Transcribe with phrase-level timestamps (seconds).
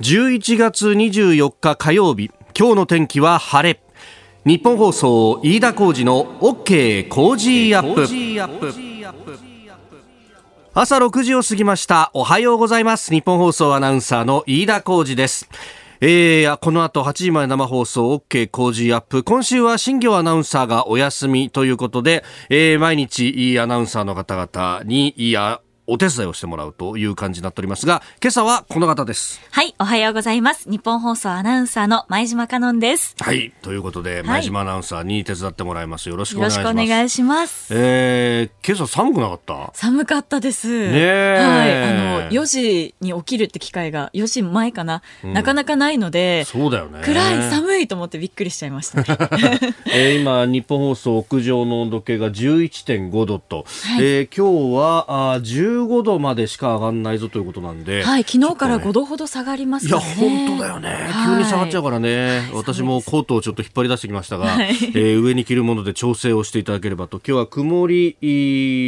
[0.00, 3.80] 11月24日火曜日今日の天気は晴れ。
[4.44, 8.06] ニッポン放送飯田浩司の OK Cozy up。
[10.72, 12.12] 朝6時を過ぎました。
[12.14, 13.12] おはようございます。
[13.12, 15.48] ニッポン放送アナウンサーの飯田浩司です。
[16.00, 19.24] えー、この後8時まで生放送 OK Cozy up。
[19.24, 25.60] 今週は新行アナウンサーがお休みということで、えー、毎日アナウンサーの方々に、いや、
[25.90, 29.40] お手伝いをしてもらうという感じになっておりますが、今朝はこの方です。
[29.50, 30.68] はい、おはようございます。
[30.70, 33.16] 日本放送アナウンサーの前島香音です。
[33.18, 36.10] はい、ということで、前島アナウンサーに手伝ってもらいます。
[36.10, 36.66] よろしくお願いします。
[36.66, 37.68] よろしくお願いします。
[37.70, 39.70] えー、今朝寒くなかった？
[39.72, 40.68] 寒かったです。
[40.68, 47.00] ねはい、あの、4時に起きるって機会が、4時前かな、うん、なかなかないので、そうだよね。
[47.02, 49.06] 暗い、寒いと思ってびっくりしちゃいました、ね。
[49.90, 55.40] えー、今、日本放送屋上の温度計が11.5度と、はい、えー、今日はあ
[55.86, 68.16] 15度までしか上がらないぞということなんで、はい、昨日から5度ほど下がります、ね、いや、本当だよね、急に下がっちゃうからね、はい、私もコートをちょっと引っ張り出してきましたが、はい、えー、上に着るもので調整をしていただければと、今日は曇り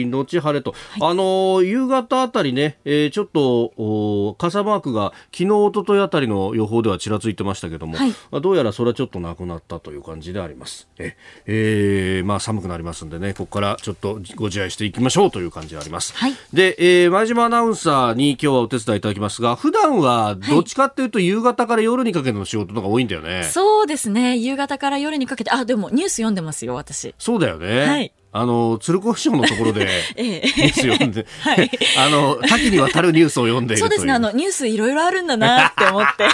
[0.07, 10.89] のち晴れと、はい、あの夕方あたりね、えー、ちょっと傘マークが昨日一昨日あたりの予報ではちらついてましたけども、はい、まあ、どうやらそれはちょっとなくなったという感じであります。
[10.99, 16.15] ええー、まあ寒くなりますんでね、ここからちょっとご自愛していきましょうという感じであります。
[16.17, 23.45] はい、で、えー、前島アナウンサーに今日はお手伝いいただきますが、普段はどっちかっていうと夕方から夜にかけての仕事とか多いんだよね。
[23.45, 24.39] そうですね。
[24.39, 27.15] 夕方から夜にかけて、あ、でもニュース読んでますよ、私。
[27.19, 27.85] そうだよね。
[27.85, 28.15] はい。
[28.33, 34.13] あの鶴子師匠のところで ニュース読んで、 はい、 あの多岐にわたるニュースを読んでそうですね。
[34.13, 36.29] あのニュースいろいろあるんだなって思って。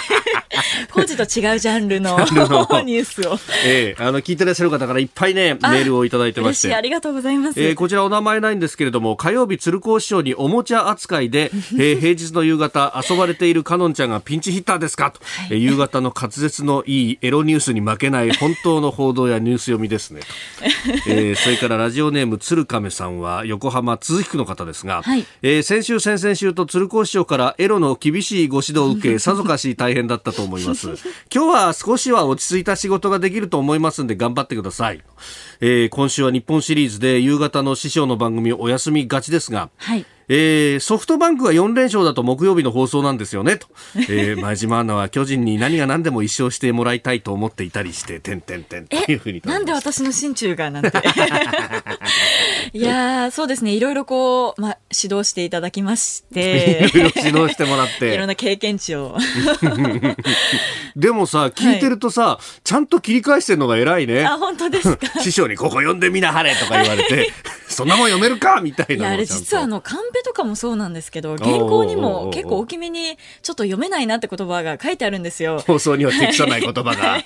[0.91, 4.01] 工事と違うジャンルのニュースを、ええ。
[4.01, 6.73] ー、あの聞いてらっしゃる方からいっぱいねメールをいただいてまして。
[6.73, 15.11] ありがとうございます、えー、こちらお名前ないんですけれども火曜日鶴子師匠におもちゃ扱いで、えー、平日の夕方遊ばれているかのんちゃんがピンチヒッターですか？
[15.11, 20.21] と、はい、夕方の滑舌のいいエロニュースに負けない本当の報道やニュース読みですね。
[20.21, 20.25] と、
[21.07, 30.89] えー、それからラジオネーム鶴亀さんは横浜都筑区の方ですが、はい、えー、先週先々週と鶴光師匠からエロの厳しいご指導を受け さぞかし大変だったと思います。
[31.33, 35.01] 今日は少しは落ち着いた仕事ができると思いますんで頑張ってください、
[35.61, 43.67] えー、今週は日本シリーズで夕方の師匠の番組お休みがちですが、はいえー、ソフトバンクが4連勝だと木曜日の放送なんですよねと、
[44.09, 50.91] えー、前島アナは巨人に何が何でも一勝してもらいたいと思っていたりしててんてんてんというふうになんで私の心中がなんて。
[52.73, 53.71] いやそうですね。
[53.71, 56.89] いろいろこう、まあ、指導していただきまして。
[56.93, 58.13] いろいろ指導してもらって。
[58.13, 59.17] いろんな経験値を。
[60.95, 64.25] でもさ聞いてるとさ、はい、ちゃんと切り返してるのが偉いね。
[64.25, 65.19] あ本当ですか？
[65.21, 67.31] 師匠にここ読んでみなはれとか言われて
[67.67, 75.59] そんなもん読めるかみたいないやあれ実はあのカンペとかもそうなんですけど原稿にも結構大きめにちょっと読めないなって言葉が書いてあるんですよ。
[75.59, 77.23] 放送には適さない言葉が。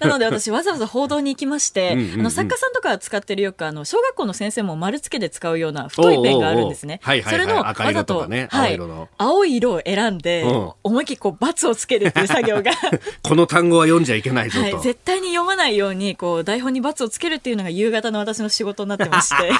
[0.00, 7.00] なので私わざわざ報道に行きましてうん、あの作家さんとか使ってるよくあの小学校の先生も丸付けで使うような太いペンがあるんですね。
[7.04, 8.78] それのわざと、ね、はい、
[9.18, 10.44] 青い色を選んで、
[10.82, 12.72] 思いっきりこう×をつけるっていう作業が。
[13.22, 19.50] この単語は読んじゃいけないぞと、はい、絶対に読まないようにこう台本に×をつけるっていうのが夕方の私の仕事になってまして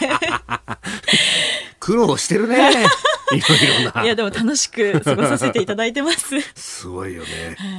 [1.83, 2.57] 苦労してるね。
[3.35, 4.05] いろいろな。
[4.05, 6.41] いや、でも楽しく過ごさせていただいてます。
[6.55, 7.29] すごいよね。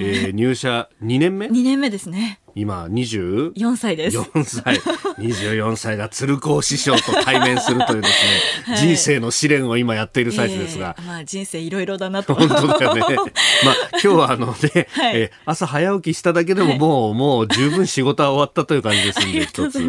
[0.02, 2.42] えー、入社2年目 ?2 年目ですね。
[2.56, 4.18] 今24歳です。
[4.18, 4.76] 4歳。
[5.18, 12.36] 24歳が鶴光師匠と対面するというですね、 はい、人生の試練を今やっている最中ですが、えー、まあ人生いろいろだなと。
[12.36, 13.02] 本当だよね。
[13.64, 19.80] まあ今日はあのね、はい、えー、朝早起きしただけでももう、はい、もう十分仕事は終わったという感じですんで一つ。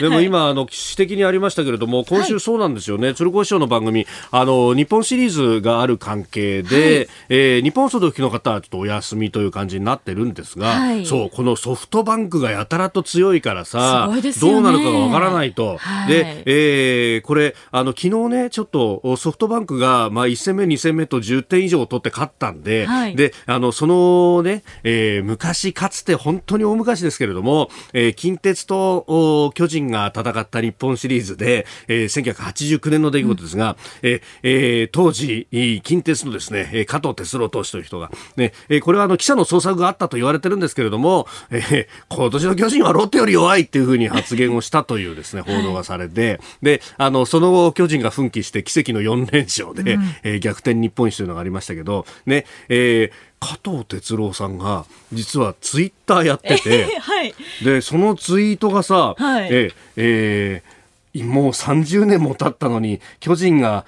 [0.00, 14.10] でも今あの指摘にありましたけれども今週そうなんですよね、鶴光師匠の番組あの日本シリーズがある関係で、はい、えー、日本放送の方はちょっとお休みという感じになってるんですが、そうこのソフトバンクがやたらと強いからさ、
[14.40, 15.76] どうなるかがわからないと。
[15.78, 35.48] はい、で、えー、これ、あの、昨日ね、ちょっとソフトバンクが、まあ、1戦目、2戦目と10点以上取って勝ったんで、はい、で、あの、そのね、えー、昔、かつて本当に大昔ですけれども、えー、近鉄と巨人が戦った日本シリーズで、えー、1989年の出来事ですが、うん、えー、当時、
[35.82, 38.52] 近鉄のですね、加藤哲郎投手という人が、ね、
[38.82, 60.79] これはあの、記者の捜索があったと言われてるんですけれども、えー、今年の巨人はロッテより弱いっていうふうに発言をしたというですね、報道がされて、はい、で、あの、その後、巨人が奮起して奇跡の4連勝で、うん、えー、逆転日本一というのがありましたけど、ね、えー、加藤哲郎さんが実はツイッターやってて、はい、でそのツイートがさ、はい、ええー
[61.14, 63.84] もう30年も経ったのに、巨人が、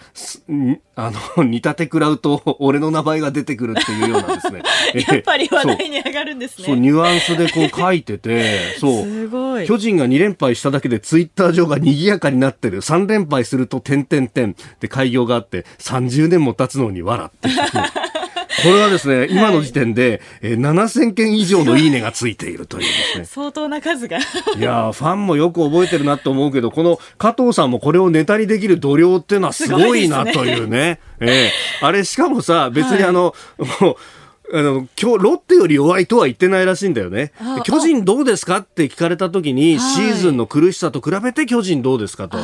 [0.96, 4.62] あの、 似たて食らうと、俺の名前が出てくるっていうようなですね。
[5.08, 6.64] やっぱり話題に上がるんですね。
[6.66, 9.66] そう、ニュアンスでこう書いてて、 そう。
[9.66, 12.80] 巨人が2連敗しただけでツイッター上が賑やかになってる。
[12.80, 17.48] 3連敗すると、点々点って開業があって、30年も経つのに笑って。
[18.62, 23.24] これはですね、今の時点で、えー、7000件以上のいいねがついているというですね。
[23.30, 24.18] 相当な数が。
[24.18, 24.20] い
[24.60, 31.00] やファンもよく覚えてるなと思うけど、この加藤さんもこれをネタにできる度量っていうのはすごいなというね。
[31.20, 33.96] うねえー、あれ、しかもさ、別にあの、はい、もう、
[34.54, 37.32] あの、今日、ロッテより弱いとは言ってないらしいんだよね。
[37.64, 42.36] 巨人どうですかって聞かれた時に、シーズンの苦しさと比べて巨人どうですかと。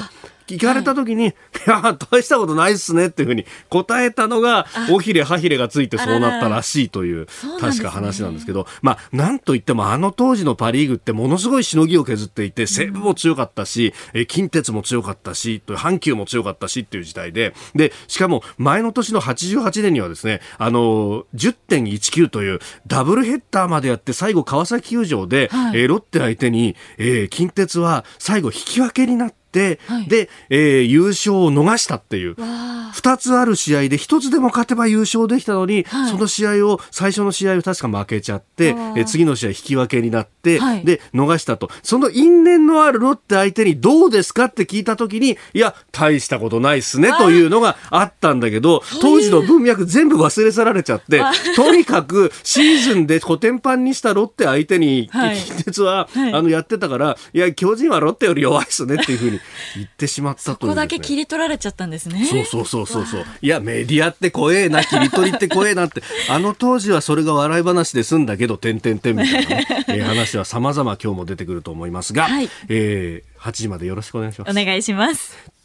[0.56, 1.35] 聞かれた時に、はい、い
[1.67, 7.27] や、大したことないっすねっていうふうに答えたのが、おひれはひれがついてそうなったらしいという、
[7.61, 29.37] 確か話なんですけど、まあ、なんといってもあの当時のパリーグってものすごいしのぎを削っていて、西武も強かったし、え近鉄も強かったし、と阪急も強かったしっていう時代で、で、しかも前の年の88年にはですね、あの、10.19というダブルヘッダーまでやって最後川崎球場で、はい、えー、ロッテ相手に、えー、近鉄は最後引き分けになって、
[29.87, 32.37] はい、で、えー、優勝を逃したっていう。
[32.99, 41.70] 2つある試合で1つでも勝てば優勝できたのに、はい、その試合を最初の試合を確か負けちゃって、えー、次の試合引き分けになって、はい、で逃したと。
[41.82, 51.22] その因縁のあるロッテ相手にどうですかって聞いた時にいや大したことないっすねというのがあったんだけど当時の文脈全部忘れ去られちゃって
[51.56, 59.40] とにかくシーズンでコテンパンにしたロッテ相手に近鉄は、あのやってたからいや巨人はロッテより弱いっすねっていうふうに
[59.77, 62.25] 言ってしまったという、ね、そこだけ切り取られちゃったんですね。
[62.25, 63.25] そうそうそうそうそう。
[63.41, 74.50] いや、メディアって怖えな、切り取りって怖えなって、あの当時はそれが笑い話で済んだけど、てんてんてんみたいな、ね、 えー、話は様々今日も出てくると思いますが、はい、えー、8時までよろしくお願いします。
[74.50, 75.57] お願いします。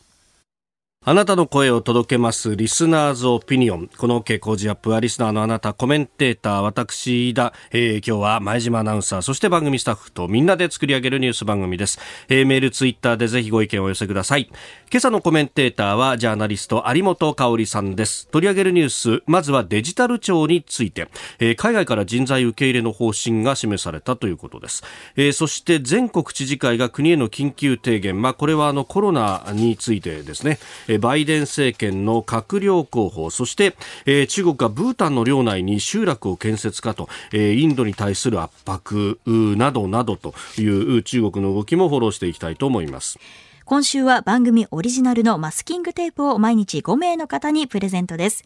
[1.06, 3.90] あなたの声を届けます、リスナーズオピニオン。
[3.98, 12.00] この OK 工事アップは、リスナーのあなた、コメンテーター、私、飯田、えー、今日は前島アナウンサー、そして番組スタッフとみんなで作り上げるニュース番組です。
[12.30, 14.48] えー、メール、ツイッターでぜひご意見をお寄せください。
[14.50, 18.30] 今朝のコメンテーターは、ジャーナリスト、有本香里さんです。
[18.30, 21.10] 取り上げるニュース、まずはデジタル庁について、
[21.40, 24.86] えー、海外から人材受け入れの方針が示されたということです。
[25.18, 30.60] えー、そして、全国知事会が国への緊急提言、まあ、これはあの、コロナについてですね、
[30.98, 33.76] バイデン政権の閣僚候補そして、
[34.06, 43.20] えー、中国がブータンの領内に集落を建設かと、えー、インドに対する圧迫などなどという中国の動きもフォローしていきたいと思います。
[43.66, 48.44] 今週は番組オリジナルのマスキングテープを毎日5名の方にプレゼントです。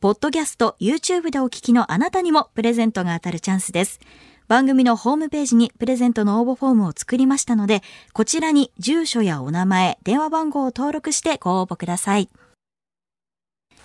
[0.00, 4.00] ポッドキャスト、YouTube でお聞きのあなたにもプレゼントが当たるチャンスです。
[4.52, 7.82] 番組のホームページにプレゼントの応募フォームを作りましたので、
[8.12, 12.28] こちらに住所やお名前、電話番号を登録してご応募ください。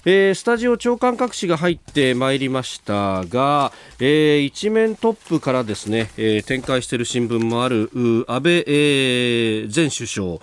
[0.10, 7.92] えー、スタジオ長官各紙が入ってまいりましたが、えー、一面トップからですね、えー、展開している新聞もある
[8.26, 10.40] 安倍、えー、前首相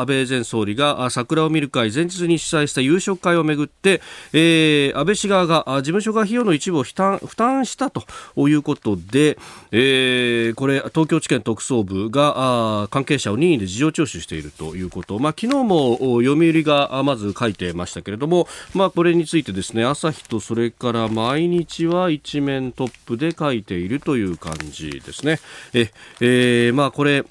[0.00, 4.00] 安倍前総理が桜を見る会前日に主催した夕食会をめぐって、
[4.32, 8.04] えー、安倍氏側が事務所が費用の一部を負担負担したと
[8.36, 9.36] いうことで、
[9.72, 18.46] えー、これ東京地検特捜部が関係者を任意で事情聴取しているということ、まあ、昨日も読売がまず書いてましたけれども
[18.76, 25.40] まあ、これについてですね朝日とそれから毎日は一面トップで書いているという感じですね。
[25.72, 27.24] え、えー、まあこれ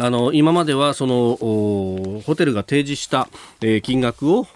[0.00, 3.28] あの今まではそのホテルが提示した、
[3.60, 4.46] えー、金額を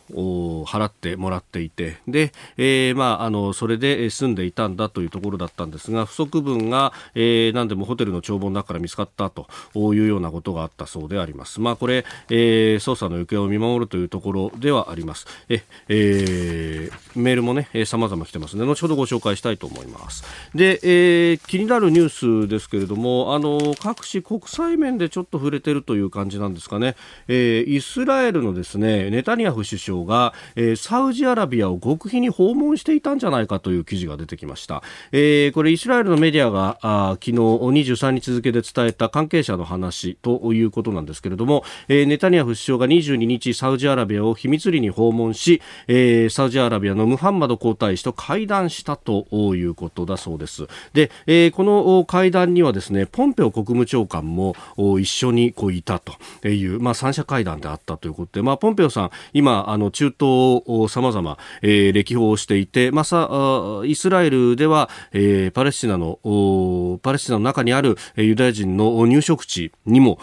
[0.65, 11.61] 払ってもらっていてで、えー、まあ、あのそれで住んでいたんだというところだったんですが不足分が、えー、何でもホテルの帳簿の中から見つかったというようなことがあったそうであります。
[11.61, 15.27] まあ、これ、えー、捜査の行方を見守るというところではあります。
[15.49, 20.25] ええー、メールもねえ様々来てますので後ほどご紹介したいと思います。
[20.55, 26.97] で、えー、気になるニュースですけれどもあの各種国際面でちょっっと触れてるという感じなんですかね、
[27.29, 50.67] えー、イスラエルのですねネタニヤフ首相が、えー、サウジアラビアを極秘に訪問していたんじゃないかという記事が出てきました、えー、これイスラエルのメディアがあ昨日23日付で伝えた関係者の話ということなんですけれども、えー、ネタニヤフ首相が22日サウジアラビアを秘密裏に訪問し、えー、サウジアラビアのムハンマド皇太子と会談したということだそうです。
[50.93, 54.55] で、えー、この会談にはですねポンペオ国務長官も
[55.01, 60.17] 一緒にこういたという、まあ、三者会談であったということで、まあ、ポンペオさん、今、あの中東
[60.67, 63.29] をさまざま歴訪をしていて、まあ、さ
[63.85, 66.19] イスラエルでは、えー、パレスチナの
[67.03, 70.19] パレスチナの中にあるユダヤ人の入植地にも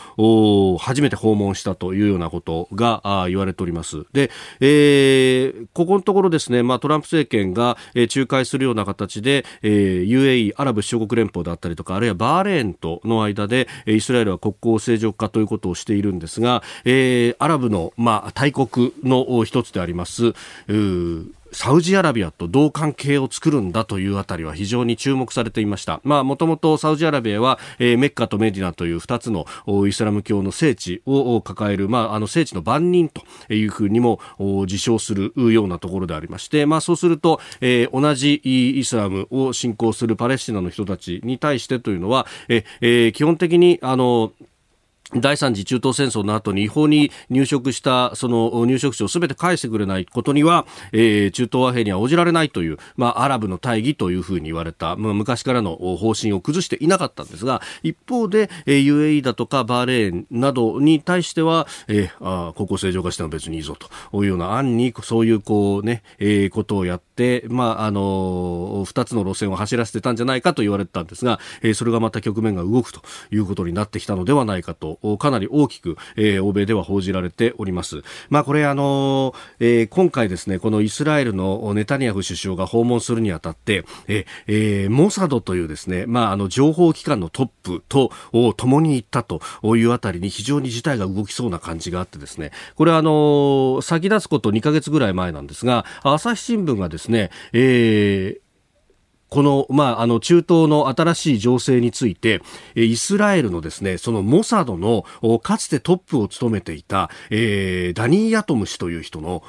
[0.79, 4.05] 初めて訪問したというようなことが言われております。
[4.13, 20.33] で、えー、ここのところですね、まあ、トランプ政権が、仲介するような形で、えー、UAE アラブ首長国連邦だったりとかあるいはバーレーンとの間でイスラエルは国交正常化ということをしているんですが、えー、アラブの、まあ、大国の一つであります
[21.53, 26.01] サウジアラビアとどう関係を作るんだというあたりは非常に注目されていました。
[26.03, 29.45] まあ、もともとサウジアラビアは、えー、メッカとメディナという2つの
[29.87, 33.21] イスラム教の聖地を抱える、まあ、あの聖地の番人と
[33.53, 44.31] いうふうにも自称するようなところでありまして、まあ、そうすると、えー、同じイスラムを信仰するパレスチナの人たちに対してというのは、えー、基本的にあの
[45.15, 73.01] 第三次中東戦争の後に違法に入植したその入植地をすべて返してくれないことには、えー、中東和平には応じられないという、まあ、アラブの大義というふうに言われた、まあ、昔からの方針を崩していなかったんですが一方で、えー、UAE だとかバーレーンなどに対しては、えー、あ国交正常化しても別にいいぞというような案にそういうこうね、えー、ことをやって、まああのー、つの路線を走らせてたんじゃないかと言われてたんですが、えー、それがまた局面が動くと
[73.31, 78.03] いうことになってきたのではないかとかなり大きく、えー、欧米では報じられております。
[78.29, 88.11] まあ、これあの、えー、今回ですね、このイスラエルのネタニヤフ首相が訪問するにあたって、えー、モサドというですね、まあ、あの情報機関のトップと
[88.57, 89.41] 共に行ったと
[89.75, 98.42] いうあたりに非常に事態が動きそうな感じがあってですね、これはあの、先立つこと2ヶ月ぐらい前なんですが、朝日新聞がですね、えー、
[99.33, 102.43] この、まあ、あの、中東の新しい情勢について、
[102.75, 105.05] イスラエルのですね、そのモサドの、
[105.39, 109.43] かつてトップを務めていた、えー、ダニー・ヤトム氏という人の、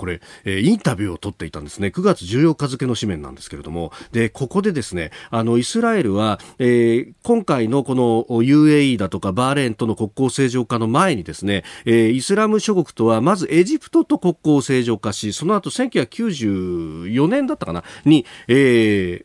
[0.00, 1.88] これ、えー、インタビューを取っていたんですね。
[1.88, 19.24] 9月14日付の紙面なんですけれども、で、ここでですね、あの、イスラエルは、えー、今回のこの UAE だとかバーレーンとの国交正常化の前にですね、えー、イスラム諸国とはまずエジプトと国交正常化し、その後1994年だったかな、に、えー、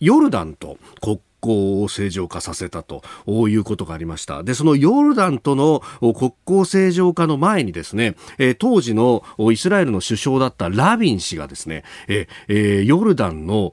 [0.00, 3.02] ヨルダンと国交を正常化させたと
[3.48, 4.42] いうことがありました。
[4.42, 13.72] で、そのヨルダンとの国交正常化の前にですね、え当時のイスラエルの首相だったラビン氏がですね、ええヨルダンの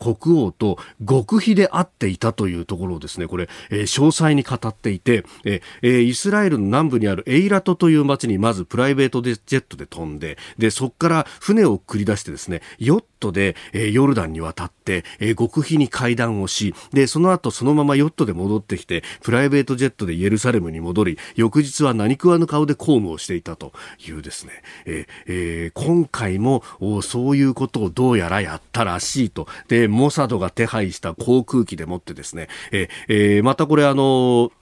[0.00, 23.72] 国王と極秘で会っていたというところをですね、これ、え詳細に語っていて、ええイスラエルの南部にあるエイラトという町にまずプライベートでジェットで飛んで、で、そこから船を繰り出してですね、ヨットで、えヨルダンに渡って、え極秘に会談をし、で、その後そのままヨットで戻ってきて、プライベートジェットでイエルサレムに戻り、翌日は何食わぬ顔で公務をしていたと
[24.06, 24.52] いうですね、
[24.84, 26.62] えー、えー、今回も
[27.02, 29.46] そういうことをどうやらやったらしいと。
[29.68, 34.52] で、モサドが手配した航空機でもってですね、えー、えー、またこれあの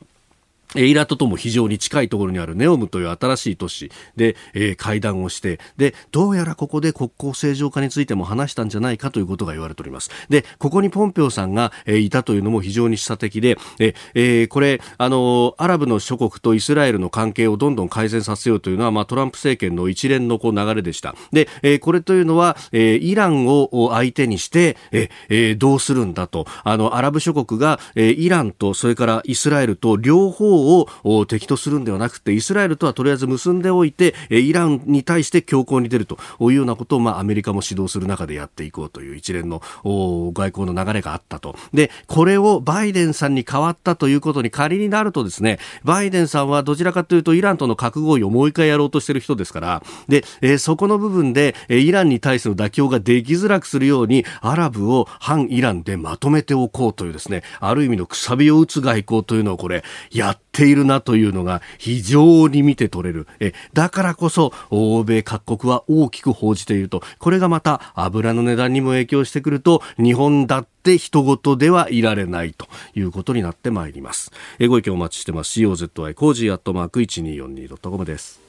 [0.75, 10.11] イラトとも非常に近いところにあるネオムという新しい都市で、えー、会談をして、で、どうやらここで国交正常化についても話したんじゃないかということが言われております。
[10.28, 21.14] で、ここにポンペオさんが、えー、いたというのも非常に示唆的で、えー、これ、あのアラブの諸国とイスラエルの関係をどんどん改善させようというのは、まあ、トランプ政権の一連のこう流れでした。
[21.33, 41.56] で、えー、これというのは、えー、イランを相手にして、えー、どうするんだと、あの、アラブ諸国が、えー、イランと、それからイスラエルと両方を敵とするんではなくてイスラエルとはとりあえず結んでおいてイランに対して強硬に出るというようなことを、まあ、アメリカも指導する中でやっていこうという一連の外交の流れがあったと。
[41.73, 63.26] でこれをバイデンさんに変わったということに仮になるとですねバイデンさんはどちらかというとイランとの核合意をもう一回やろうとしている人ですからで、えー、そこの部分でイランに対する妥協ができづらくするようにアラブを反イランでまとめておこうというですねある意味のくさびを打つ外交というのをこれやってているなというのが非常に見て取れる。
[63.40, 67.02] えだからこそ欧米各国は大きく報じていると。
[67.18, 74.30] これがまた油の値段にも影響してくると日本だって他人事ではいられないということになってまいります。
[74.61, 75.61] えご意見お待ちしてます。
[75.61, 78.43] COZY cozy アットマーク 1242.com です。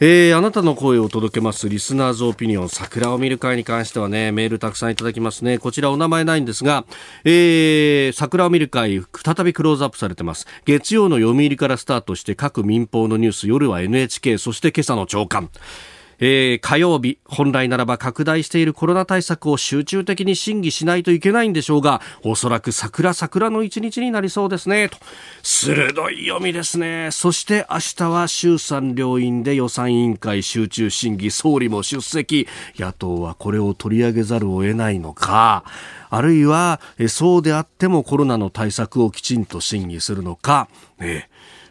[0.00, 5.58] えー、あなたの声を届けますリスナーズオピニオン桜を見る会に関してはねメールたくさんいただきますね。
[5.58, 6.84] こちらお名前ないんですが、
[7.24, 10.46] えー、桜を見る会再びクローズアップされてます。
[10.64, 15.50] 月曜の読売からスタートして各民放のニュース夜は NHK そして今朝の朝刊。
[16.18, 24.88] えー、火曜日、本来ならば拡大しているコロナ対策を集中的に審議しないといけないんでしょうが、おそらく桜桜の一日になりそうですね。
[24.88, 24.96] と。
[25.42, 27.10] 鋭い読みですね。
[27.10, 32.46] そして明日は衆参両院で予算委員会集中審議、総理も出席。
[32.76, 35.64] 野党はこれを取り上げざるを得ないのか。
[36.10, 40.68] あるいは、そうであってもコロナの対策をきちんと審議するのか。
[40.98, 41.28] ね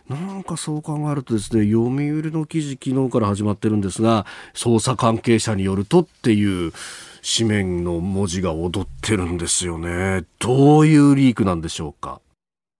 [0.10, 6.74] なんかそう考えるとですね、読売の記事昨日から始まってるんですが、捜査関係者によるとっていう
[7.38, 10.26] 紙面の文字が踊ってるんですよね。
[10.40, 12.20] どういうリークなんでしょうか？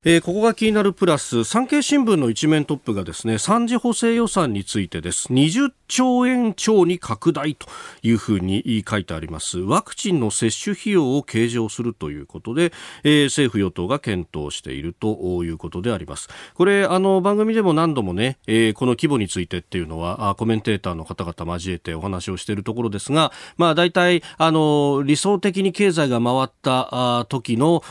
[0.06, 5.32] えー、ここが気になるプラス産経新聞の一面トップがですね3次補正予算についてです。
[5.32, 7.68] 20兆円超に拡大と
[8.02, 9.60] いうふうに書いてあります。
[9.60, 12.74] ワクチンの接種費用を計上するということで、
[13.06, 16.28] えー、政府与党が検討しているということであります。
[16.54, 27.82] これあの番組でも何度もね、えー、この規模についてっていうのはコメンテーターの方々交えてお話をしているところですがまあ大体あの理想的に経済が回った時の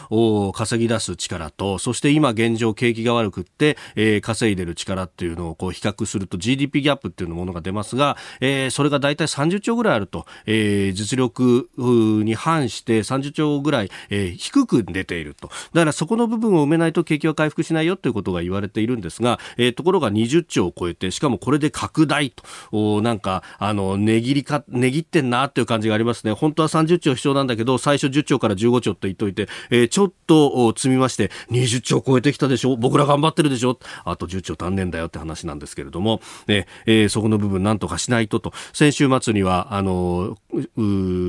[0.53, 15.49] 稼ぎ出す力とそしてして今現状景気が悪くって、えー、稼いでる力っていうのをこう比較すると GDP ギャップっていうものが出ますが、えー、それが大体30兆ぐらいあると、えー、実力に反して30兆ぐらい、えー、低く出ていると。
[15.73, 22.43] だからそこの部分を埋めないと景気は回復しないよということが言われているんですが、えー、ところが20兆を超えて、しかもこれで拡大と、
[22.73, 26.33] おなんか、あの、値切りか、値切ってんなっていう感じがありますね。
[26.33, 32.77] 本当は30兆必要なんだけど、最初10兆から15兆って言っといて、えー、ちょっと積みまして20兆兆超えてきたでしょ？
[32.77, 33.79] 僕ら頑張ってるでしょ？
[34.05, 38.53] あと10兆足んねんだよって話なんですけれども、ねえー、そこの部分なんとかしないとと。
[38.73, 40.37] 先週末にはあの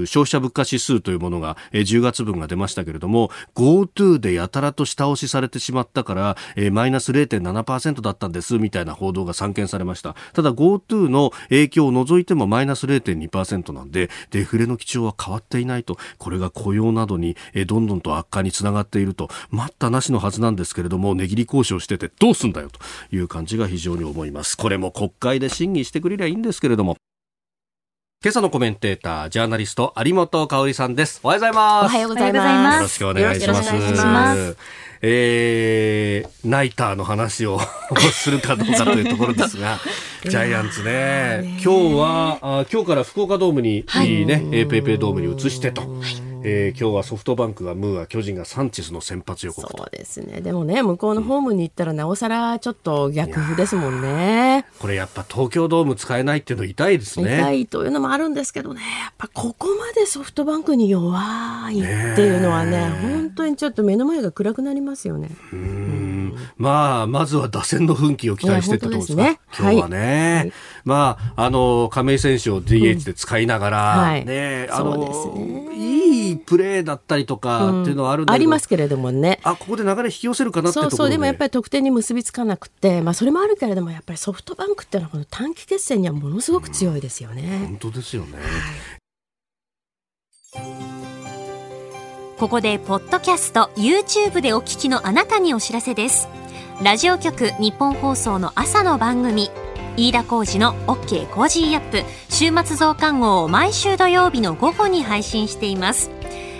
[0.05, 10.15] 消費者物価指数というものが、えー、10月分が出ましたけれども GoTo でやたらと下押しされてしまったから、えー、マイナス0.7%だったんですみたいな報道が散見されました。
[10.33, 15.97] ただ GoTo の影響を除いてもマイナス0.2%なんでデフレの基調は変わっていないと。
[16.17, 19.29] これが雇用などに、えー、どんどんと悪化につながっていると。
[19.49, 22.79] 待ったなしのはずなんですけれども値切り交渉しててどうすんだよと
[23.15, 26.97] いう感じが非常に思いますこれも国会で審議してくれりゃいいんですけれども
[28.23, 31.19] 今朝のコメンテーター、ジャーナリスト、有本香里さんです。
[31.23, 31.85] おはようございます。
[31.87, 32.75] おはようございます。
[32.75, 33.73] よろしくお願いします。
[34.05, 34.57] ます
[35.01, 37.59] えー、ナイターの話を
[38.13, 39.77] するかどうかというところですが、
[40.23, 45.81] ジャイアンツね、今日は、あ今日から福岡ドームに、はい、ね、ペイペイドームに移してと。
[45.81, 50.41] はいえー、今日はソフトバンクがムーア巨人がサンチェスの先発予告そうですね。
[50.41, 54.65] でもね向こうのホームに行ったらなおさらちょっと逆風ですもんね。
[54.79, 57.37] これやっぱ東京ドーム使えないっていうの痛いですね。
[57.37, 58.81] 痛いというのもあるんですけどね。
[58.81, 61.17] やっぱここまでソフトバンクに弱
[61.71, 65.29] いっていうのはね本当にちょっと目の前が暗くなりますよね。
[65.53, 66.12] うん
[66.57, 69.39] まあまずは打線の奮起を期待してってことですね。
[69.57, 70.53] 今日はね、はい、
[70.85, 73.99] まああの亀井選手を DH で使いながら、うん。
[74.01, 79.39] はい、ねあの、ね、いいプレーだったりとかっていうのはあるんだけど、うん、ありますけれどもね。
[79.43, 87.41] あここで流れ引き寄せるかなってそうそうでもやっぱり得点に結びつかなくて、まあ、それもあるけれどもやっぱりソフトバンクっていうのはこの短期決戦にはものすごく強いですよね。
[87.41, 88.37] うん、本当ですよね、
[92.37, 96.27] ここでポッドキャスト YouTube でお聞きのあなたにお知らせです。
[96.83, 99.51] ラジオ局ニッポン放送の朝の番組
[99.95, 106.09] 飯田浩二の OK コージーアップ週末増刊号を毎週土曜日の午後に配信しています。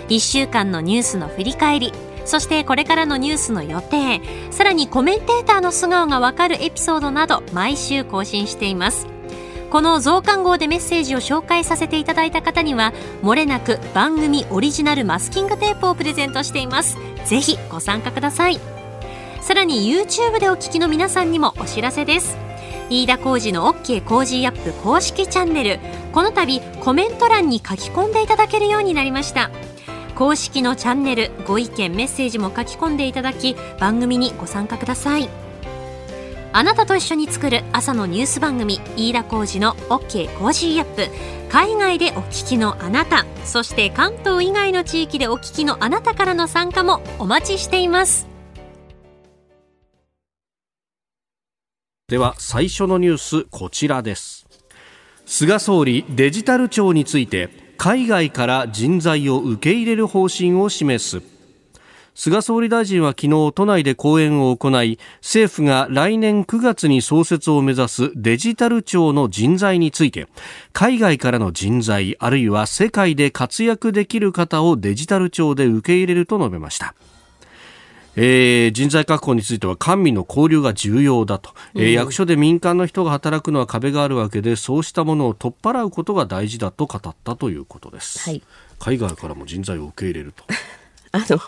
[0.08, 1.92] 1週間のニュースの振り返り
[2.24, 9.13] そしてこれからのニュースの予定さらにコメンテーターの素顔がわかるエピソードなど毎週更新しています。
[9.70, 16.96] この増刊号でメッセージを紹介させていただいた方にはもれなく番組オリジナルマスキングテープをプレゼントしています。
[17.24, 18.60] ぜひご参加ください。
[19.40, 22.36] さらに YouTube でお聞きの皆さんにもお知らせです。
[22.88, 25.80] 飯田浩二の OK コージーアップ公式チャンネル。
[26.12, 29.50] この度コメント欄に書き込んでいただけるようになりました。
[30.14, 35.28] 公式のチャンネルご意見メッセージも書き込んでいただき番組にご参加ください。
[36.56, 41.08] あなたと一緒に作る朝のニュース番組飯田浩二の OK コージーアップ。
[41.50, 48.28] 海外でお聞きのあなたそして関東以外の地域でお聞きのあなたからの参加もお待ちしています。
[52.06, 54.46] では最初のニュースこちらです。
[55.26, 61.33] 菅総理デジタル庁について海外から人材を受け入れる方針を示す。
[62.14, 70.28] 菅総理大臣は昨日都内で講演を行い政府が来年9月に創設を目指すデジタル庁の人材について
[70.72, 76.94] 海外からの人材あるいは世界で活躍できる方をデジタル庁で受け入れると述べました。
[78.16, 88.40] えー、人材確保については官民の交流が重要だと、えー、役所で民間の人が働くのは壁があるわけでそうしたものを取っ払うことが大事だと語ったということです、はい、
[88.78, 90.44] 海外からも人材を受け入れると。
[91.10, 91.40] あの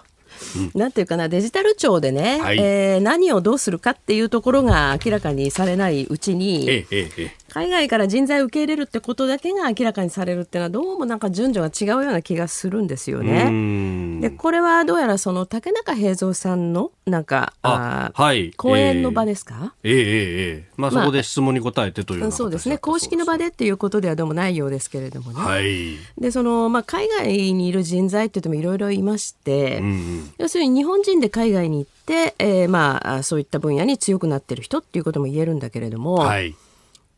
[0.75, 14.21] なんていうかなデジタル庁でね、はい、えー、何をどうするかっていうところが明らかにされないうちに、えええ、海外から人材を受け入れるってことだけが明らかにされるっていうのはどうもなんか順序が違うような気がするんですよね。
[14.21, 22.77] でこれはどうやらその竹中平蔵さんのなんかあはい、講演の場ですか、えー、ええええまあ、そこで質問に答えてという、まあ、そうですね。
[22.77, 25.41] 公式の場でっていうことではどうもないようですけれどもね。
[25.41, 36.17] はい、でその、まあ、海外にいる人材って言ってもいろいろいまして、うんうん、要するに日本人で海外に行って、えー、まあそういった分野に強くなってる人っていうことも言えるんだけれども。
[36.17, 36.55] はい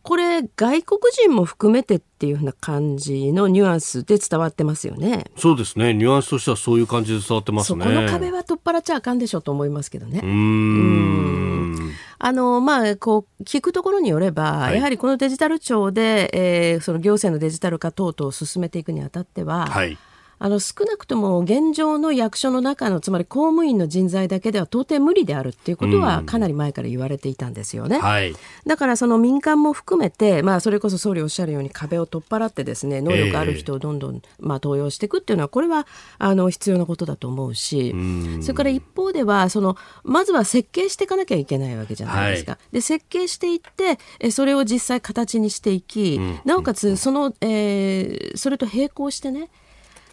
[0.08, 5.26] これ外国人も含めてっていうふうな感じのニュアンスで伝わってますよね。
[5.36, 5.92] そうですね。
[5.92, 7.84] ニュアンスとしてはそういう感じで伝わってますね。
[7.84, 10.22] そこの壁は取っ払っちゃあかんでしょうと思いますけどね。
[10.24, 19.66] うんあのまあこう聞くところによれば、はい、やはりこのデジタル庁で、えー、その行政のデジタル化等々を進めていくにあたっては。
[19.66, 19.98] はい
[20.38, 27.96] あの少なくとも現状の役所の中のつまり公務員の人材だけでは到底無理であるっていうことはかなり前から言われていたんですよね。
[27.96, 28.34] うんはい、
[28.66, 35.86] だからその民間も含めて、まあ、それこそ総理おっしゃるように壁を取っ払ってですね能力ある人をどんどん、まあ、登用していくっていうのはこれは
[36.18, 42.52] あの必要なことだと思うし、うん、それから一方ではそのまずは設計していかなきゃいけないわけじゃないですか。
[42.52, 49.48] はい、で設計していってえそれを実際形にしていき、うん、なおかつその、えー、それと並行してね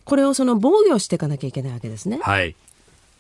[0.06, 2.20] これをその防御していかなきゃいけないわけですね。
[2.22, 2.56] はい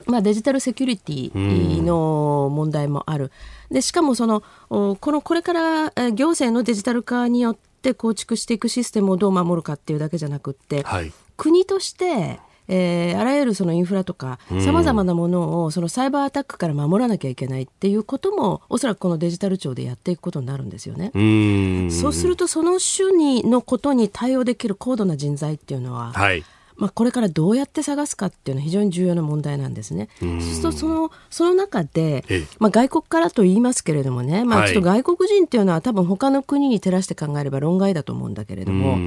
[0.06, 3.32] まあ、デジタルセキュリティの問題もある。
[3.71, 21.12] でしかもそのこのこれから行政のデジタル化によって構築していくシステムをどう守るかっていうだけじゃなくって、はい、国としてえー、あらゆるそのインフラとかさまざまなものをそのサイバーアタックから守らなきゃいけないっていうこともおそらくこのデジタル庁でやっていくことになるんですよね。
[21.13, 26.43] うそうするとその種にのことに対応できる高度な人材っていうのは、はい
[26.77, 30.09] まあ、これからどうやって探すかっていうのは非常に重要な問題なんですね。
[30.19, 32.25] そうするとそのその中で、
[32.59, 38.97] まあ、外国からと言いますけれどもね、まあ、ちょっと外国人っていうのは多分他の国に照らして考えれば論外だと思うんだけれども。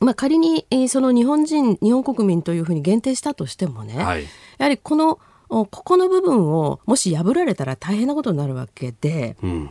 [0.00, 4.28] まあ、仮にその日本人日本国民というふうに限定したとしてもね、はい、や
[4.58, 9.70] はりこのここの部分をもし破られたら大変なことになるわけで、うん、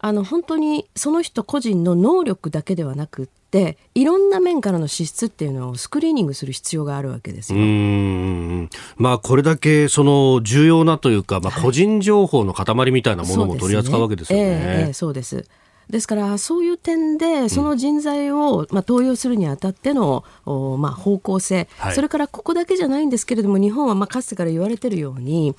[0.00, 7.60] あの本当にその人個人の能力だけではなくっていろんな面からの資質っていうのをスクリーニングする必要があるわけですよ。
[8.96, 14.44] まあこれだけその重要なというか、まあ、個人情報の塊みたいなものも取り扱うわけですよね。
[14.44, 15.46] はい、えー、そうです。
[15.88, 20.24] ですからそういう点でその人材を、まあ、登用するにあたっての、
[20.78, 25.54] まあ、方向性、はい、それからここだけじゃないんですけれども日本はまあかつてから言われているように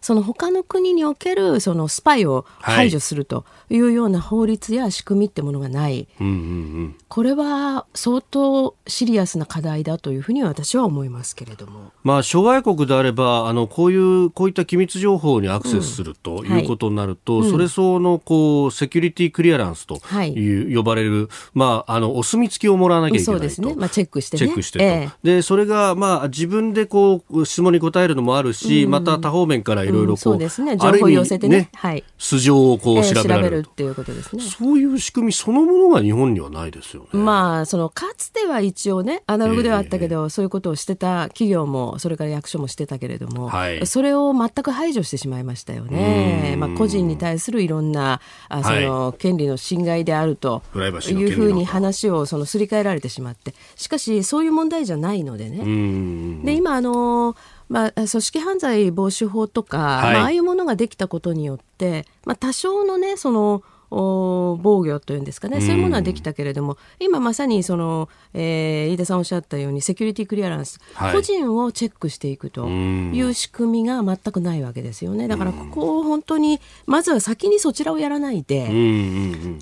[0.00, 6.36] その他の国におけるそのスパイを排除するというような法律や仕組みってものがない、うんうんう
[6.82, 17.40] ん、これは相当シリアスな課題だというふうに私は思いますけれども、まあ、諸外国であればあのこういうこういった機密情報にアクセスするということになると、うん。
[17.42, 20.74] はい、それ相応のこうセキュリティクリアランスとい。
[20.74, 23.32] う、呼ばれる、まあ、あのお墨付きをもらわなきゃいけないと。
[23.32, 30.76] そうですね、まあ、チェックして、ね、チェックしてと、えー、でそれが、まあ、自分でこう質問に答えるのもあるし、うん、また多方面からいろいろそうですね。
[30.76, 37.08] 情報寄せてね、ね、はい、素性をこう調べられる、えー、っていうことですねそういう仕組みそのものが日本にはないですよね。
[37.12, 46.56] まあそのかつては一応ねアナログではあったけど、えー、そういうことをしてた企業もそれから役所もしてたけれども、はい、それを全く排除してしまいましたよね。
[46.58, 53.54] まあ個人に対するいろんなあその、権利の侵害であるというふうに話をそのすり替えられてしまって。
[53.76, 56.44] しかしそういう問題じゃないのでね。
[56.44, 57.36] で今あの
[57.70, 75.26] まあ、組織犯罪防止法とか、はい、まあ、ああいうものができたことによって、まあ、多少のねその防御というんですかね、そういうものはできたけれども、今まさにその、えー、飯田さんおっしゃったように、セキュリティクリアランス、はい、個人をチェックしていくという仕組みが全くないわけですよね。
[75.26, 78.68] だからここを本当に、まずは先にそちらをやらないで、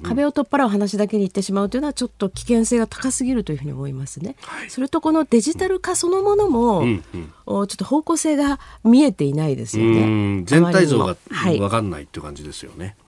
[0.03, 4.37] 壁を取っ払う話だけに言ってしまうというのは、ちょっと危険性が高すぎるというふうに思いますね。
[4.43, 10.43] はい、それとこのデジタル化そのものも、うんうん、ちょっと方向性が見えていないですよね。
[10.45, 12.85] 全体像が分かんないっていう感じですよね。
[12.85, 13.08] はい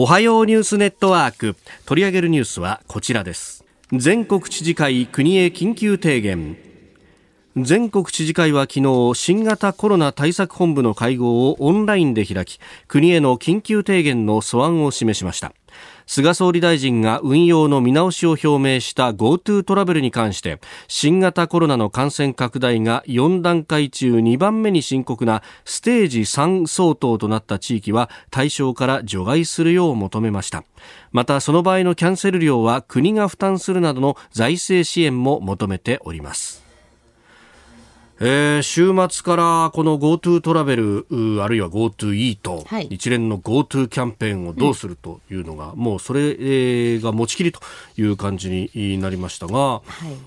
[0.00, 1.56] おはようニュースネットワーク。
[1.84, 3.64] 取り上げるニュースはこちらです。
[3.90, 6.56] 全国知事会国へ緊急提言。
[7.56, 15.52] 全国知事会は昨日新型コロナ対策本部の会合をオンラインで開き国への緊急提言の素案を示しました。
[16.06, 30.64] 菅総理大臣が運用の見直しを表明した GoTo トラベルに関して新型コロナの感染拡大が4段階中2番目に深刻なステージ3相当となった地域は対象から除外するよう求めました。
[31.12, 36.67] またその場合のキャンセル料は国が負担するなどの財政支援も求めております。
[38.20, 41.06] えー、週末からこの GoTo トラベル
[41.42, 47.60] あるいは GoTo イート、はい、一連の GoTo キャンペーンをどうするというのが、うん、もうそれが持ちきりと
[47.96, 49.82] いう感じになりましたが、はい、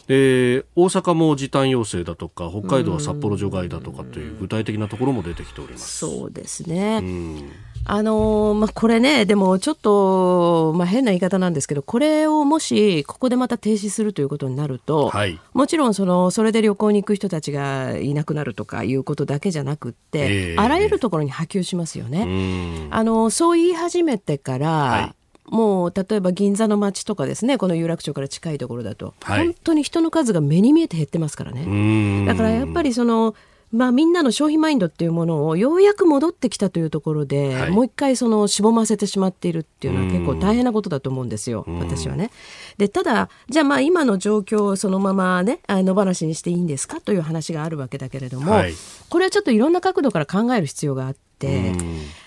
[0.07, 5.97] えー、大阪も時短要請だとか北海道は札幌除外だとかという具体的なところも出てきております。
[5.97, 7.51] そうですね、うん
[7.85, 22.87] あのー、まあ、これね、でもちょっと、まあ、変な言い方なんですけど、これをもし、ここでまた停止するということになると、はい、もちろんその、それで旅行に行く人たちがいなくなるとかいうことだけじゃなくって、えー、あらゆるところに波及しますよね。
[22.91, 25.15] あのそう言い始めてから、はい。
[25.51, 32.25] もう例えば銀座の街とかですねこの有楽町から近いところだと、はい、本当に人の数が目に見えて減ってますからね。
[32.25, 33.35] だからやっぱりその
[33.71, 42.31] まあ、みんなの消費マインドっていうものをようやく戻ってきたというところで、はい、もう一回そのしぼませてしまっているっていうのは結構大変なことだと思うんですよ、私はね。
[42.77, 48.73] でただじゃあまあ今の状況をそのままね野放しにしていいんですかという話があるわけだけれども、はい、
[49.09, 51.21] これはちょっといろんな角度から考える必要があって。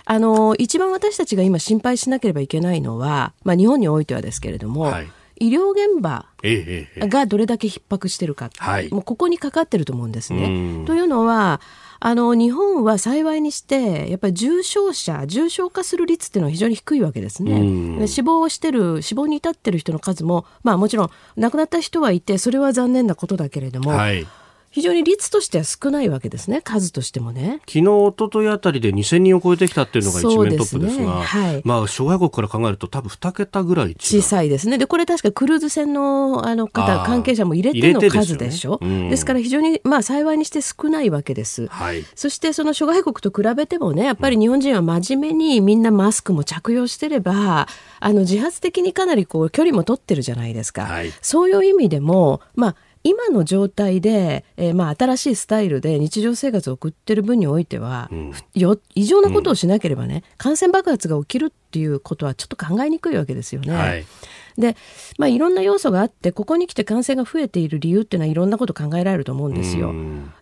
[0.06, 6.26] あの一番私たちが今心配しなければいけないのは、まあ、日本においてはですけれども、はい医療現場
[6.98, 8.50] がどれだけ逼迫してるか、
[8.90, 10.84] もうここにかかってると思うんですね。
[10.86, 11.60] というのは
[12.00, 18.06] あの日本は幸いにしてやっぱり重症者重症化する率っていうのは非常に低いわけですね。
[18.06, 24.26] 死亡してる死亡に至ってる人の数もまあもちろん亡くなった人はいてそれは残念なことだけれども、はい
[24.74, 27.60] 非常に率としては少ないわけですね、数としてもね。
[27.60, 34.76] 昨日、一昨日あたりで2000人を超えてきたっていうのが一面トップですが、すねはい、まあ、諸外国から考えると多分2桁ぐらい小さいですね。
[34.76, 38.78] で、これ確かクルーズ船のあの方、関係者も入れての数でしょ。
[38.78, 41.68] ですねうん、ですから非常に、まあ、幸いにして少ないわけです。
[41.68, 47.68] はい、そして、その諸外国と比べてもね、やっぱり日本人は真面目にみんなマスクも着用してれば、
[48.00, 50.82] あの、自発的にかなりこう、距離も取ってるじゃないですか。
[50.82, 63.74] はい、そういう意味でも、まあ、今の状態で、えー、まあ新しいスタイルで日常生活を送ってる分においては、うん、よ異常なことをしなければね、うん、感染爆発が起きるっていうことはちょっと考えにくいわけですよね。
[63.74, 64.06] はい
[64.56, 64.76] で、
[65.18, 69.92] まあ、いろんな要素があってここに来て感染が増えている理由っていうのはいろんなこと考えられると思うんですよ。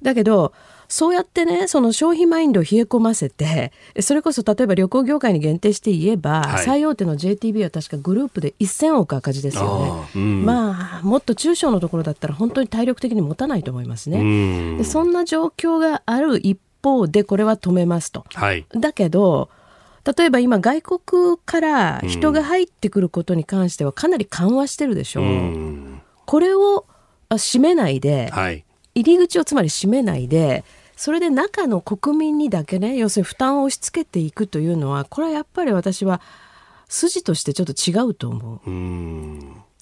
[0.02, 0.52] だけど
[0.92, 14.76] そうやってねその消費マインドを冷え込ませてそれこそ例えば旅行業界に限定して言えば、はい、最大手の JTB は確かグループで1000億赤字ですよね、うん、まあもっと中小のところだったら本当に体力的に持たないと思いますね。
[14.76, 18.26] でそんな状況がある一方でこれは止めますと。
[18.34, 19.48] はい、だけど
[20.04, 25.24] 例えば今外国から人が入ってくることに関してはかなり緩和してるでしょう。
[25.24, 26.84] うん、これを
[27.30, 30.64] 閉めないで、はい、入り口をつまり閉めないで
[31.02, 36.20] それで中の国民にだけね要するに負担を押し付けていくというのはこれはやっぱり私は
[36.86, 38.70] 筋としてちょっと違うと思う。
[38.70, 38.72] う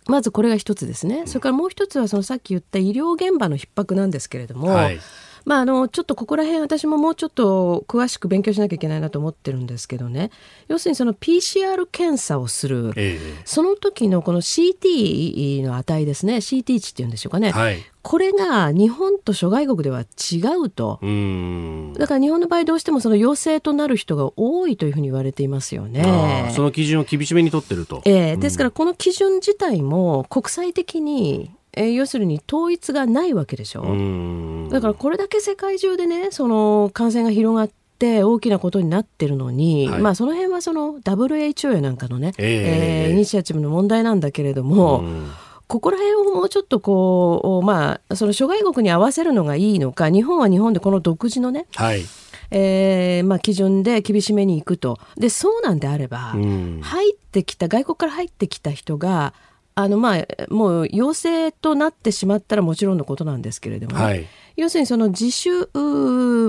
[0.06, 1.26] まずこれが一つですね。
[1.26, 5.00] それからもう一つはそのさっき言った医療現場の逼迫なんですけれども、はい
[5.44, 10.31] まあ、あのちょっとここら辺私ももうちょっと詳しく勉強しなきゃいけないなと思ってるんですけどね。
[10.68, 16.37] 要するにその PCR 検査をする、えー、その時のこの CT の値ですね。
[16.37, 20.98] CT 値っていうんでしょうかね、はい、これが日本と諸外国では違うと。
[21.98, 26.50] だから日本の場合どうしてもその陽性となる人が多いというふうに言われていますよね。
[26.55, 33.83] その基準を厳しめにとってると、えー、ですからこの基準自体も国際的にえー、要するに統一がないわけでしょ。
[34.70, 45.04] だからこれだけ世界中でねその感染が広がって大きなことになってるのに、はい、まあその辺はその WHO やなんかのね、えー、えー、イニシアチブの問題なんだけれども。
[45.70, 52.04] ここら辺をもうちょっとこう、まあ、その諸外国に合わせるのがいいのか、日本は日本でこの独自のね、はい、
[52.50, 54.98] えーまあ、基準で厳しめにいくと。
[55.16, 59.33] で、そうなんであれば、うん、入ってきた、外国から入ってきた人が、
[59.74, 65.50] あのまあもう陽性となってしまったらもちろんのことなんですけれども、はい、要するにその自主、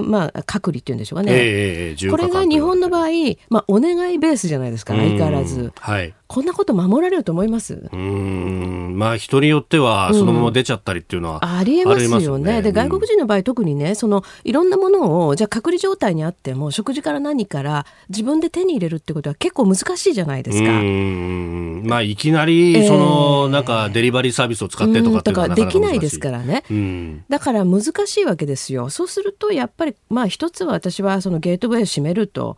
[0.04, 3.10] まあ、隔離っていうんでしょうかね、えー、これが日本の場合、
[3.50, 5.72] まあ、お願いベースじゃないですか、相変わらず。
[5.78, 7.90] はいこんなこと守られると思います？
[7.92, 8.96] うん。
[8.98, 20.70] まあ人によってはそのまま出ちゃったりっていうのは、うん、ありえますよね、ね、で外国人の場合特にねそのいろんなものをじゃあ隔離状態にあっても食事から何から自分で手に入れるってことは結構難しいじゃないですか。
[20.70, 25.34] うんまあいきなりその、なんかデリバリーサービスを使ってとかってい。
[25.34, 28.90] うのはできないですからね、うん、だから難しいわけですよ。
[28.90, 32.56] そうするとやっぱりまあ一つは私はそのゲートウェイを閉めると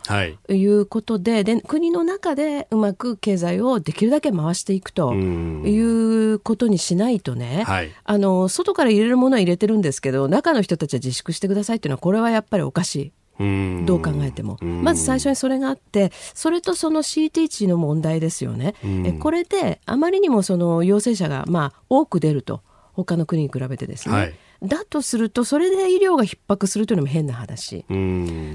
[0.49, 0.63] い。
[0.65, 13.11] うことではい、で国の中でうまく経済ををできるだけ回していくということにしないとね、はい、あの外から入れるものは入れてるんですけど中の人たちは自粛してくださいっていうのはこれはやっぱりおかしい。
[13.39, 14.57] どう考えても。
[14.61, 18.75] まず最初にそれがあってそれとその CT 値の問題ですよね。
[18.83, 22.61] えこれであまりにもその陽性者がまあ多く出ると
[22.93, 27.85] 他の国に比べてですね、はい、だとするとそれで医療が逼迫するというのも変な話。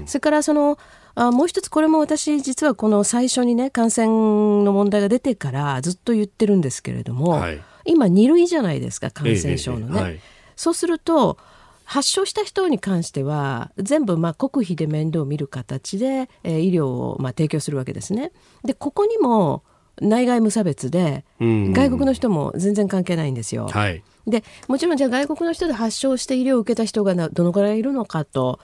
[0.05, 0.77] それからその
[1.19, 4.07] あもう一つこれも私実はこの最初にね感染
[4.63, 9.93] の問題が出てからずっと言ってるんですけれども、はい、今2類じゃないですか感染症のね。
[9.95, 10.19] ええはい、
[10.55, 11.37] そうすると
[11.83, 18.31] 発症した人に関しては全部まあ国費で面倒を見る形で、えー、医療をまあ提供するわけですね。
[18.63, 19.63] でここにも
[20.01, 23.67] 内外無差別で、外国の人も全然関係ないんですよ。
[23.67, 28.59] はい、でもちろんじゃあ外国の人で発症して医療を受けた人がどのぐらいいるのかと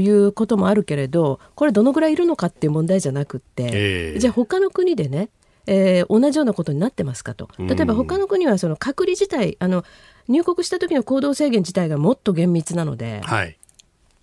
[0.00, 5.30] いうこともあるけれどこれどのぐらいいるのかっていう問題じゃなくって、えー、じゃあ他の国でね
[5.66, 7.48] えー、同じようなことになってますかと。
[7.58, 9.84] 例えば他の国はその隔離自体あの
[10.26, 13.56] 入国した時の行動制限自体がもっと厳密なので、はい、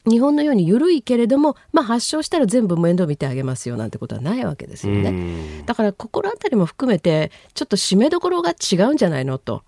[0.07, 5.63] 日本のように緩いけれども、まあ、発症したら全部面倒見てあげますよなんてことはないわけですよね。
[5.65, 9.63] だから心当たりも含めてちょっと締めどころが違うんじゃないのと。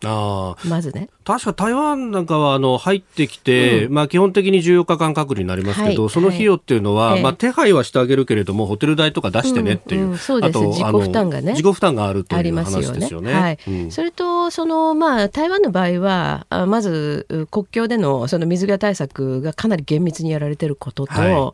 [0.65, 1.09] まずね。
[1.25, 10.57] 確か台湾なんかはあの入ってきて、うん、まあ、基本的に14日間隔離になりますけど、はい、その費用っていうのは、はい、まあ、手配はしてあげるけれどもホテル代とか出してねっていう、うんうん、そうです。
[10.57, 11.51] 自己負担がね。
[11.51, 13.09] 自己負担があるという話ですよね。
[13.09, 13.33] よね。
[13.33, 13.59] はい。
[13.91, 21.53] それとその、まあ、台湾の場合はまず国境でのその水際対策がかなり厳密にやられてることと、はい。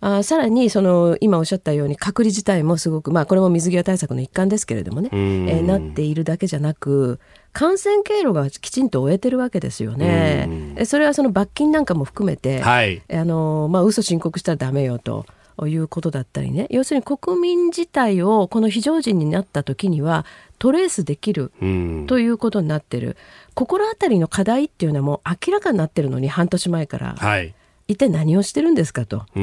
[0.00, 7.18] あさらにその今おっしゃったように隔離自体もすごく、まあ、これも水際対策の一環ですけれどもね、えー、なっているだけじゃなく
[7.52, 10.76] 感染経路がきちんと終えてるわけですよね。
[10.84, 15.26] それはその罰金なんかも含めて、はい、あのまあ嘘申告したらダメよと。
[15.66, 16.66] いうことだったりね。
[16.68, 20.26] 要するに国民自体をこの非常時になった時には
[20.58, 21.50] トレースできる
[22.06, 23.16] ということになってる、
[23.54, 27.14] 心当たりの課題っていうのはもう明らかになってるのに半年前から。
[27.16, 27.54] はい
[27.88, 29.24] 一体何をしてるんですかと。
[29.34, 29.40] で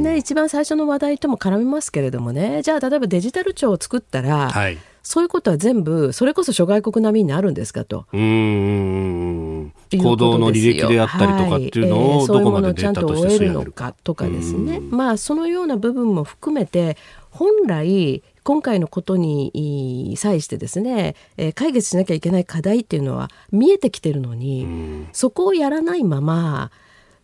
[0.00, 2.62] ね一番最初の話題とも絡みますけれどもね。
[2.62, 8.06] じゃあ例えばデジタル庁を作ったら、はい、そういうことは全部それこそ諸外国並みになるんですかと。
[8.12, 14.80] うん行動の履歴であったりとかっていうのをどこまでデータとして吸い上げるかとかですね。
[14.80, 16.98] まあそのような部分も含めて
[17.30, 26.70] 本来今回のことに際してですね、えー、解決しなきゃいけない課題っていうのは見えてきてるのにそこをやらないまま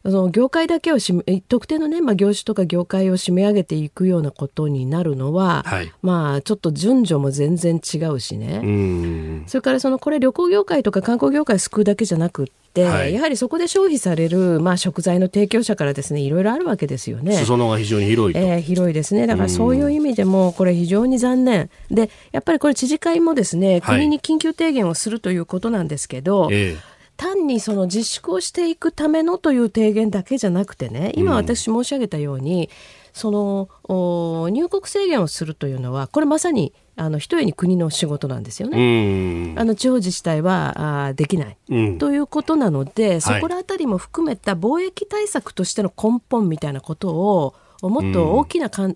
[0.04, 1.14] その業界だけをし
[1.48, 9.44] 特定のね、まあ、業種とか業界を締め上げていくようなことになるのは、はい、まあちょっと順序も全然違うしね。
[9.46, 17.36] それからそのこれ旅行業界とか観光業界救うだけじゃなくて、はい、やはりそこで消費される、まあ、食材の提供者からですねいろいろあるわけですよね。
[17.36, 19.28] 裾野が非常に広いえー、広いですね。
[19.28, 21.70] だからそういう意味でもこれ非常に残念。
[21.90, 26.56] でやっぱりこれ知事会もですね国に緊急提言をするということなんですけど、はいえ。
[26.72, 32.68] ー単にその自粛をしていくためのという提言だけじゃなくてね今私申し上げたように、うん、
[33.12, 39.54] その入国制限をするというのはこれまさにあの一重に国の仕事なんですよね。
[39.56, 47.54] あの地方自治体はあできない、うん、ということなのでそこら辺りも含めた貿易対策としての根本みたいなことを
[47.88, 48.94] もっと大きな観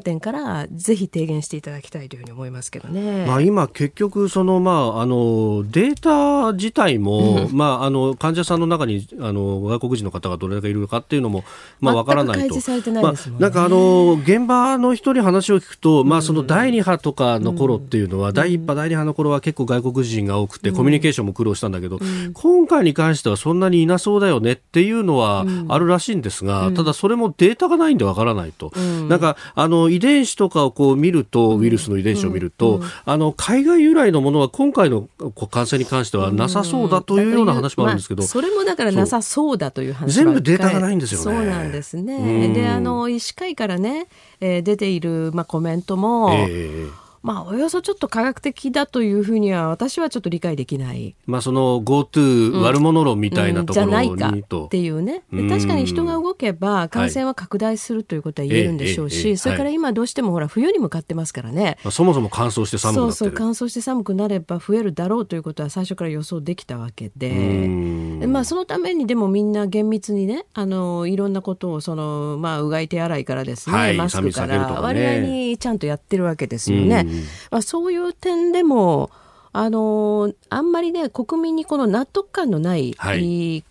[0.00, 3.26] 点からぜひ提言していただきたいというふうに思いますけどね。
[3.26, 11.44] まあ、今結局その、まあ、あのデータ自体も、うん、まあ、あの患者さんの中にあの外国人の方がどれだけいるかっていうのも、
[11.80, 12.54] まあ、わからないと。
[12.92, 21.98] なまあ、なんかあの現場の人に話を聞くと、まあ、その第2波とかの頃っていうのは、うん、第1波、第2波の頃は結構外国人が多くて、コミュニケーションも苦労したんだけど、
[22.32, 28.72] 今回に関してはそんなにいなそうだよねっていうのはあるらしいんですが、ただそれもデータがないんでわからないと。
[29.08, 35.08] なんかあの遺伝子とかをこう見るとウイルスの遺伝子を見ると、あの海外由来のものは今回の
[35.50, 41.24] 感染に関してはなさそうだというような話もあるんですけど、まあ、それもだからなさそうだという話全部データがないんですよね。
[41.24, 42.48] そうなんですね。
[42.54, 44.08] であの医師会からね、
[44.40, 51.14] えー、出ているまあコメントも、えーまあ、およそちょっと科学的だというふうには私はちょっと理解できない。
[51.26, 55.22] まあ、その GoTo 悪者論みたいなところに、うんうん、じゃないかっていうね。
[55.30, 61.78] 確かに人が動けば感染は拡大するということは言えるんでしょうし、はい、それから今どうしてもほら冬に向かってますからね。
[61.84, 77.06] まあ、そもそも乾燥して寒くなってそうそう乾燥して寒くなれば増えるだろうということは最初から予想できたわけで、まあ、そのためにでもみんな厳密にねあのいろんなことをその、まあ、うがい手洗いからですね、はい、マスクから割合にちゃんとやってるわけですよね。
[77.50, 79.10] まあ、そういう点でも
[79.52, 82.94] あのあんまりね国民にこの納得感のない。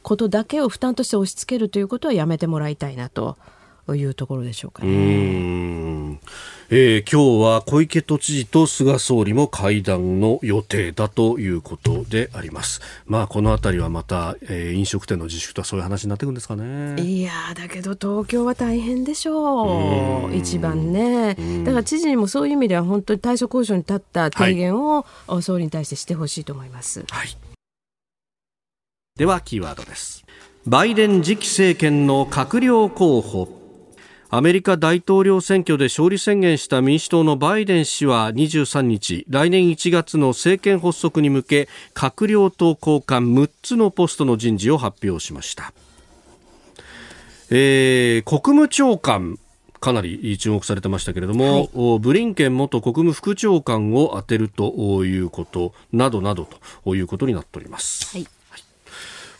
[0.03, 3.37] ことだけを負担として押し付けるということはやめてもらいたいなと
[3.89, 6.19] いうところでしょうかね。
[6.73, 12.79] えー、今日は小池都知事と菅総理も会談の予定だということであります。
[13.05, 17.01] まあこの辺りはまた、えー、飲食店の自粛とかそういう話になっていくんですかね。
[17.01, 20.33] いやだけど東京は大変でしょう。
[20.33, 21.35] 一番ね。
[21.65, 27.03] だから知事にもそういう意味では本当に対処交渉に立った提言を、はい、総理に対してしてほしいと思います。
[27.09, 27.37] はい。
[29.17, 30.23] ではキーワードです。
[30.65, 33.60] バイデン次期政権の閣僚候補
[34.33, 45.73] アメリカ大統領選挙で勝利宣言した民主党のバイデン氏は23日来年1月の政権発足に向け閣僚と高官6つのポストの人事を発表しました、
[47.49, 49.37] えー、国務長官
[49.81, 56.47] かなり注目されてましたけれども、はい、ブリンケン元国務副長官を充てるということなどなど
[56.85, 58.17] ということになっております。
[58.17, 58.40] はい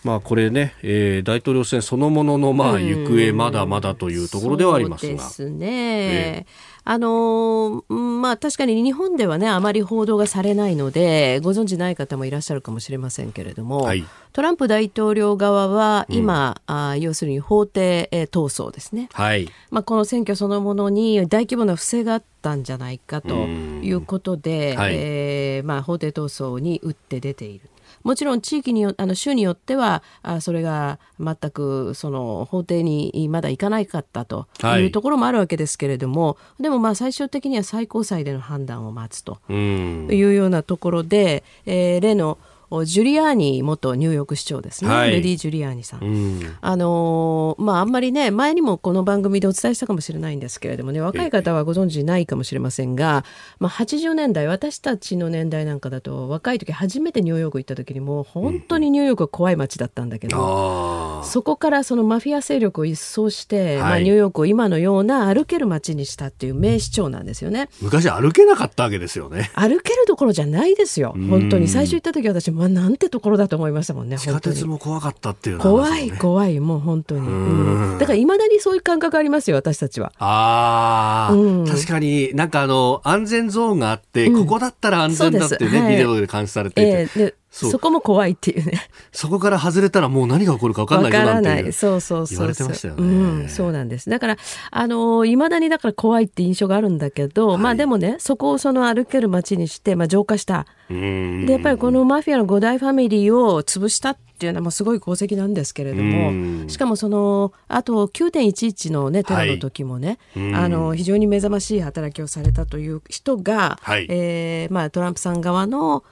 [0.03, 5.13] まあ、これね、えー、大統領選そのもののまあ行方まだまだというところではありますが。
[5.13, 5.67] ですね。
[5.67, 6.51] えー、
[6.85, 19.47] あのまあ確かに日本ではねあまり報道がされないのでご存知ない方もいらっしゃるかもしれませんけれども、はい、トランプ大統領側は今、うん、あ要するに法廷、えー、闘争ですね、はい。
[19.69, 27.69] まあ、この選挙そのものに大規模な不正があったんじゃないかということで、はい、えー、まあ、法廷闘争に打って出ている。
[28.03, 34.47] もちろん地域によあの州によってはあそれが全くその法廷にまだ行かないかったと
[34.79, 34.85] い。
[34.87, 42.37] うところもあるわけですけれども、はい、でもまあ最終的には最高裁での判断を待つというようなところで、えー、例の
[42.85, 53.25] ジュリアーニ元ニューヨーク市長ですね、はい、レディ・ジュリアーニさん、うん、あのまあ、あんまりね前にもこの番組でお伝えしたかもしれないんですけれどもね若い方はご存知ないかもしれませんが、
[53.59, 67.69] まあ、80年代私たちの年代なんかだと若い時初めてニューヨーク行った時にもう本当にニューヨークは怖い街だったんだけど、うん、そこからそのマフィア勢力を一掃して、はい、まあ、ニューヨークを今のような歩ける街にしたっていう名市長なんですよね。
[67.81, 69.51] 昔歩けなかったわけですよね。
[69.55, 71.15] 歩けるどころじゃないですよ。
[71.29, 71.67] 本当に。
[71.67, 74.19] 最初行った時私まあ、なんてところだと思いましたもんね。
[74.19, 77.27] 地下鉄も怖かったっていう、ね、怖い怖いもう本当に。
[77.27, 80.13] うん、だからいまだにそういう感覚ありますよ私たちは。
[80.19, 87.21] ああ、うん、確かになんかあの安全ゾーンがあって、ここだったら安全だってね、はい、ビデオで監視されていて。
[87.21, 88.89] えーそこも怖いっていうね。
[89.11, 91.71] そこから外れたらもう何が起こるか分かんないぞなんて。
[91.73, 92.37] そうそうそう。
[92.37, 93.03] 言われてましたよね。
[93.03, 94.09] うん、そうなんです。
[94.09, 94.37] だから、
[94.71, 100.65] あのいまだにだから怖いって印象があるんだけど、はい、まあでもね、そこをその歩ける街にして、まあ浄化した。
[100.89, 116.03] で、やっぱりこのマフィアの五大ファミリーを潰したっていうのはもうすごい功績なんですけれども、しかもその、あと9.11のね、テロの時もね、はい、あの、非常に目覚ましい働きをされたという人が、はい、えー、まあトランプさん側の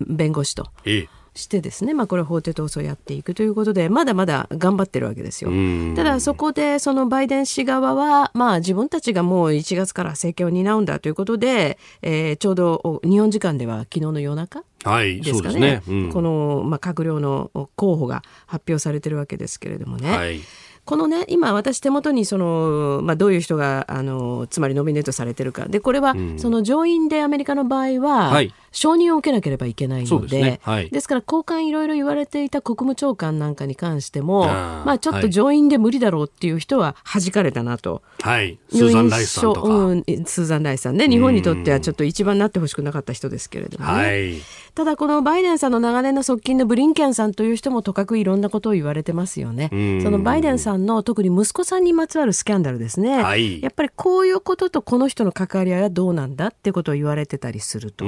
[0.00, 0.68] 弁護士と。
[0.84, 1.08] ええ。
[1.34, 5.50] してですね、まあ、これ法廷闘争をやっていくということでまだまだ頑張ってるわけですよ。
[5.96, 15.60] ただそこでそのバイデン氏側は、まあ、自分たちがもう1月から政権を担うんだということで、えー、ちょうど日本時間では昨日の夜中ですかね。
[15.60, 15.82] ね。
[15.88, 20.16] うん、この、まあ、閣僚の候補が発表されてるわけですけれどもね。
[20.16, 20.40] はい。
[20.84, 25.66] このね今私手元にその、まあ、どういう人があのつまりノミネートされてるか。
[25.66, 30.60] でこれは、うん、その上院でアメリカの場合は、はい、承認を受けなければいけないのでですね。
[30.62, 38.02] はい、ですから交換いろいろ言われていた国務長官なんかに関してもまあ、ちょっと上院で無理だろうっていう人は弾かれたなと。
[38.20, 41.08] はい、スーザン・ライスさんとか、うん、スーザン・ライスさんね。
[41.08, 44.34] 日本にとってはちょっと一番なってほしくなかった人ですけれどもね、はい、
[44.74, 49.68] ただこのバイデンさんの長年の側近のブリンケンさんという人もとかくいろんなことを言われてますよね。
[50.02, 58.04] そのバイデンさんの特に息子さんにまつわるスキャンダルですね、はい、やっぱりこういうこととこの人の関わり合いはどうなんだってことを言われてたりすると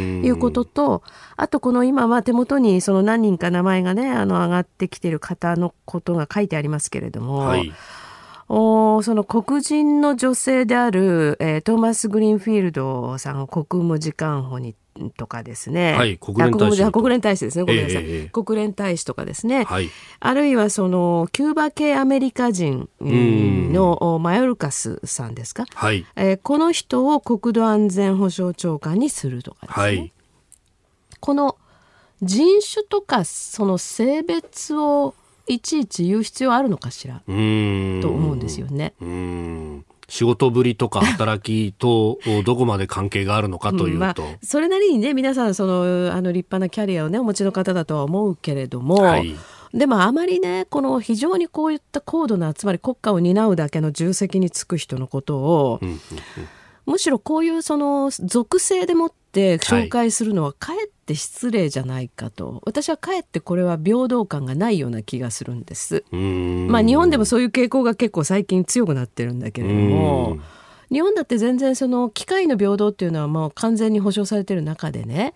[0.00, 1.02] いうことと
[1.36, 7.38] あとこの今は手元にその何人か名前がねあの上がってきてる方のことが書いてありますけれども。
[7.38, 7.72] はい
[8.52, 14.74] おその黒人の女性である、えー、トーマス・グリーンフィールドさんを国務次官補に
[15.08, 17.64] とかですね、はい、国連大使国連大使ですね。
[17.64, 19.88] ごめんなさい、えー、国連大使とかですね、はい、
[20.20, 26.04] あるいはそのキューバ系アメリカ人のマヨルカスさんですか、はい。
[26.16, 30.12] えー、この人を国土安全保障長官にするとかですね、はい、
[31.20, 31.56] この
[32.20, 35.14] 人種とかその性別を
[35.46, 37.22] いちいち言う必要あるのかしら？
[37.26, 38.92] と思うんですよね。
[40.10, 49.36] 仕事ぶりとか働きとどこまで関係があるのかというと、まあ、それなりにね皆さんそのあの立派なキャリアをねお持ちの方だとは思うけれども、はい、
[49.72, 56.00] でもあまりねこの非常にこういった高度なつまり国家を担うだけの重責につく人のことを、うんうんうん、
[56.86, 66.04] むしろこういうその属性でもって紹介するのはかえってって失礼じゃないかと私はかえってこれは平等感がないような気がするんです。
[66.12, 70.38] まあ日本でもそういう傾向が結構最近強くなってるんだけれども。
[70.92, 75.34] 日本だって全然その機会の平等っていうのはもう完全に保障されてる中でね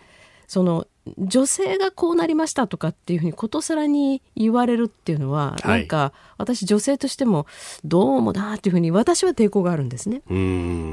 [0.48, 7.46] その女性がこうなりましたとかっていうふうにことさらに言われるっていうのは、はい、なんか私女性としても
[7.84, 10.22] どうもだっていうふうに私は抵抗があるんですね。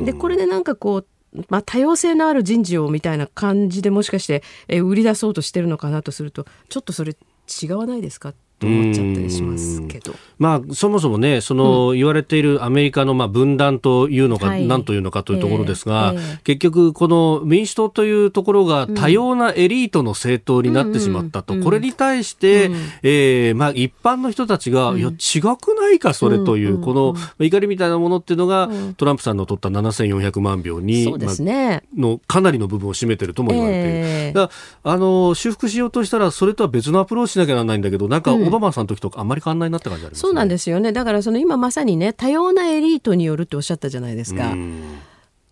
[0.05, 1.07] でこれでなんかこう
[1.49, 7.15] まあ、多様性のある人事をみたいな感じでもしかしてえ売り出そうとしてるのかなとするとちょっとそれ
[7.61, 8.33] 違わないですか？
[8.61, 10.13] と思っちゃったりしますけど。
[10.37, 33.89] まあ、そもそもね、その、言われているアメリカのまあ分断というのか、はい、何というのかというところですが、えーえー、結局、この民主党というところが多様なエリートの政党になってしまったと、うん、これに対して、うん、えー、まあ、一般の人たちが、うん、いや、違くないか、それという、この怒りみたいなものっていうのが、トランプさんの取った7400万票に、そうですね、まあ、のかなりの部分を占めてるとも言われている。
[33.93, 34.49] えー、だ
[34.83, 40.91] あの修復しようとしたら、それとは別のアプローチしなきゃならないんだけど、なんか、オバマさんの時とか、まり変わんないなって感じあります、ね、そうなんですよね。
[40.91, 44.53] だからその今まさにね多様なエリートによるっておっしゃったじゃないですか。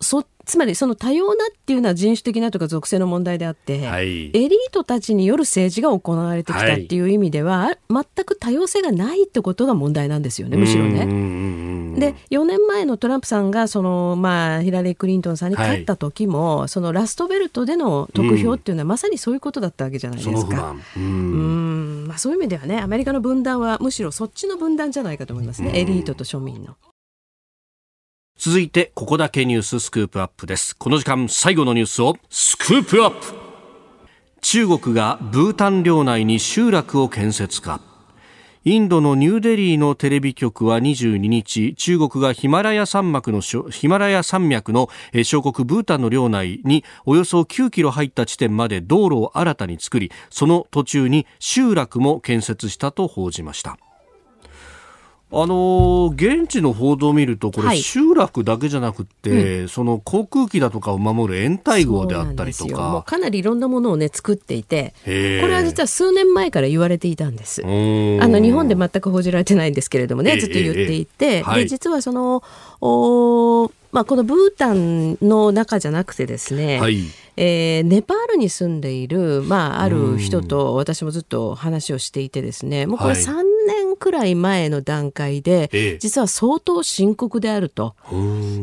[0.01, 11.05] そつまりその多様なっていうのは人種的なとか属性の問題であって、はい、エリートたちによる政治が行われてきたっていう意味では、はい、全く多様性がないってことが問題なんですよねむしろね。
[11.99, 20.75] で4年前のトランプさんがその、まあ、ヒラリー・クリントンさんに勝った時も、はい、そのラストベルトでの得票っていうのはまさにそういうことだったわけじゃないですか。
[20.95, 22.05] うん。
[22.07, 25.71] まあ、そういう意味ではねアメリカの分断はむしろそっちの分断じゃないかと思いますね。
[25.75, 26.75] エリートと庶民の。
[28.41, 30.73] 続いて、ここだけニューススクープアップです。
[30.73, 33.33] この時間、最後のニュースをスクープアップ
[34.39, 37.81] 中国がブータン領内に集落を建設か。
[38.63, 44.87] インドのニューデリーのテレビ局は22日、中国がヒマラヤ山脈のヒマラヤ山脈の
[45.23, 53.77] 小国ブータンの領内におよそ9キロ入った地点まで道路を新たに作り、その途中に集落も建設したと報じました。
[55.31, 63.03] あのー、現地の報道を見ると、これ、集落だけじゃなくて、はいうん、その航空機だとかを守る掩体号であったりとか。
[63.05, 67.61] かなりいろんなものをね、作っていて、これは実は数年前から言われていたんです。
[67.63, 72.43] あの、日本で全く報じられてないんですけれどもね、ずっと言っていて、で、実はその、
[72.81, 77.05] おまあ、このブータンの中じゃなくてですね、はい、
[77.37, 83.43] えー、ネパールに住んでいる、まあ、ある人と私もずっと話をしていてですねもうこれ3年
[83.97, 87.95] くらい前の段階で、実は相当深刻であると。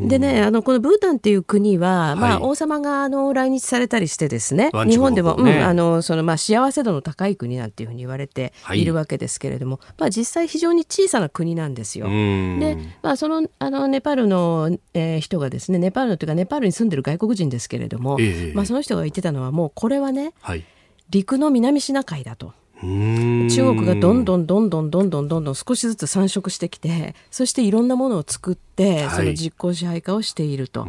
[0.08, 12.06] でねあのこのブータンっていう国は、まあ、王様があの来日されたりしてですね日本でも、うん、あのそのまあ幸せ度の高い国なんていうふうに言われているわけですけれども、まあ、実際非常に小さな国なんですよ。
[12.06, 18.18] で、まあ、そのあのネパールの、えー、人がですねネパールのというかネパールに住んでる外国人ですけれども、
[18.54, 20.64] まあ、その人が言ってたのはもうこれはね、はい、
[21.10, 22.52] 陸の南シナ海だと。
[22.82, 30.86] 中国がどんどんどんどんどんどんどんどん少しずつ参食してきてそしていろんなものを作って、その実効支配下をしていると。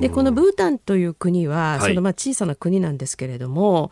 [0.00, 3.90] でこのブータンという国は、そのまあ小さな国なんですけれども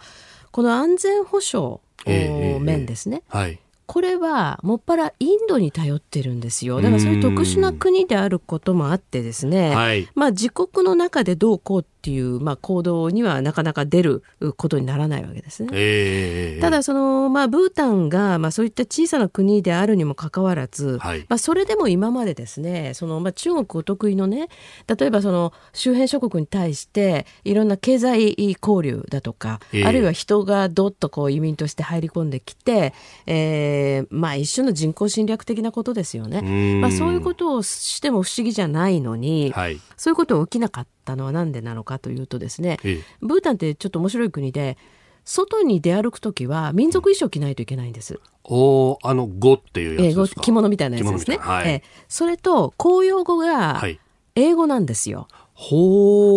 [0.51, 3.61] この安全保障面ですね、はい。
[3.87, 6.83] これはもっぱらインドに頼ってるんですよ。
[6.83, 14.23] だからそういう特殊な国であることもあってですね、はい、まあ自国の中でどうこうっていう、まあ、行動にはなかなか出る
[14.57, 15.69] ことにならないわけですね。
[15.73, 24.49] えー、ただその、まあ、ブータンが、まあ、そういった小さな国であるにもかかわらず、はい、まあ、それでも今までですねその、まあ、中国お得意のね
[24.87, 32.95] 例えばその周辺諸国に対していろんな経済交流だとか、えー、あるいは人がどっとこう移民として入り込んできて、
[33.27, 36.81] えーまあ、一種の人口侵略的なことですよね。
[36.81, 44.77] まあ、そういうことをしても不思議じゃないのに、はい、そういうこと起きなかったのは何でなのかというとですね、ええ、ブータンってちょっと面白い国で
[45.25, 48.19] 外に出歩く時は民族衣装着ないといけないんです。
[48.45, 51.37] おあの語っていうやつですか、着物みたいなやつですね。
[51.39, 53.83] はい、えそれと公用語が
[54.35, 55.29] 英語なんですよ。
[55.31, 55.61] はいあ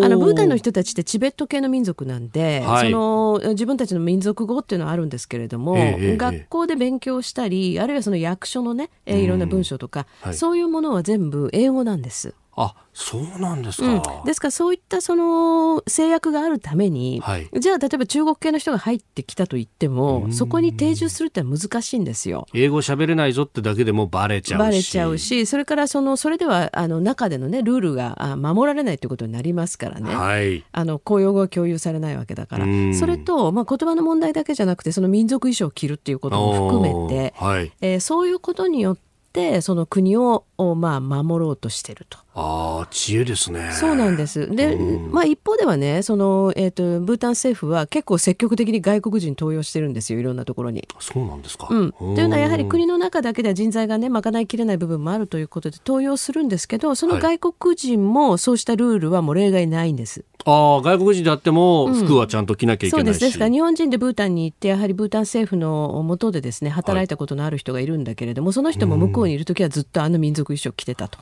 [0.10, 12.34] のブータンの人たちってチベット系の民族なんで、はい、その自分たちの民族語っていうのはあるんですけれども、ええ、学校で勉強したりあるいはその役所のね、えいろんな文章とか、はい、そういうものは全部英語なんです。
[12.56, 13.88] あそうなんですか、
[14.20, 22.46] うん、ですからそういったその制約があるために、はい、じゃあ例えば中国系の人が入ってきたと言ってもそこに定住するって難しいんですよ。
[22.54, 24.64] 英語喋れないぞってだけでもバレちゃうし。
[24.64, 32.66] バレちゃうしそれからそのそれではあの中での、ね、ルールが守られないということになりますからね、はい、あの公用語は共有されないわけだから。
[32.94, 38.98] それと、まあ、言葉の問題だけじゃなくてその民族衣装を着るっていうことも含めて、はい、えー、そういうことによっ
[39.32, 42.20] てその国を、まあ、守ろうとしてると。
[42.34, 43.72] ああ、知恵ですね。
[43.74, 44.50] そうなんです。
[44.50, 50.88] で、うん、まあ一方ではね、その、えっ、ー、と、ブータン政府は結構積極的に外国人登用してるんですよ、いろんなところに。
[51.00, 51.68] そうなんですか。
[51.70, 51.92] うん。
[51.92, 60.24] というのはやはり国の中だけでは人材がね、賄いきれない部分もあるということで登用するんですけど、その外国人もそうしたルールはもう例外ないんです。
[60.46, 63.20] はい、ああ、外国人であっても服はちゃんと着なきゃいけないし、うん、そうです。
[63.26, 71.20] ですから日本人でブータンに行って、やはりブータン政府の下でですね、働いたことのある人がいるんだけれども、はい、その人も向こうにいる時はずっとあの民族衣装着てたと。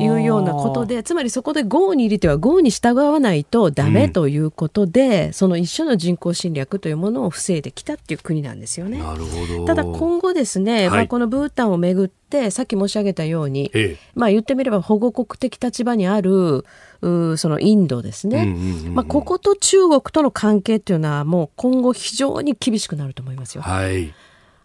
[0.00, 8.98] いうようなことでつまりそこで豪に入れては豪に従わないとダメということで、うん、その一緒の人口侵略というものを防いできたっていう国なんですよね。
[8.98, 9.64] なるほど。
[9.64, 16.64] ただ今後ですね、はい、まあ、このブータンをめぐってさっき申し上げたように、ええ、まあ、言ってみれば保護国的立場にある
[17.02, 18.56] うそのインドですね、
[18.90, 23.62] まあ、ここと中国との関係っていうのはもう今後非常に厳しくなると思いますよ。
[23.62, 24.14] はい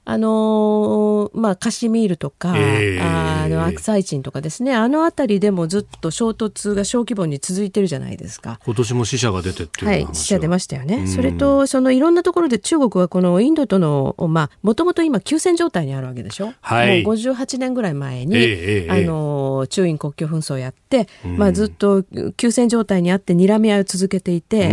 [0.09, 8.59] あのー、まあ、カシミールとか、えー、あのアクサイチンとかですね、あの辺りでもずっと衝突が小規模に続いてるじゃないですか。
[8.65, 11.05] 今年も死者が出てってはい、死者出ましたよね。
[11.05, 16.53] それと、そのいろんなところで中国はこのインドとの、まあ、もともと今休戦状態にあるわけでしょ。
[16.59, 21.07] はい、もう58年ぐらい前に、えー、あの、中印国境紛争をやって、
[21.37, 22.03] まあ、ずっと
[22.35, 24.69] 休戦状態にあって睨み合いを続けていて、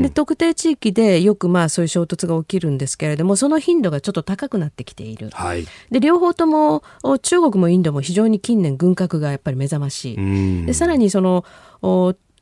[0.00, 6.84] で、特定地域でよくまあそういう衝突が起きるんですけれども、その頻度がちょっと高くなってってきている、はい、で両方とも
[7.22, 10.66] 中国もインドも非常に近年軍拡がやっぱり目覚ましい。
[10.66, 11.44] でさらにその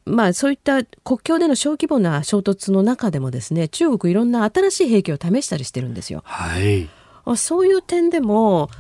[0.05, 6.23] まあ、そういった国境での小規模な衝突の中でもですね中国いろんな新しい兵器を試したりしてるんですよ。
[6.25, 6.89] はい、
[7.37, 8.71] そういう点でも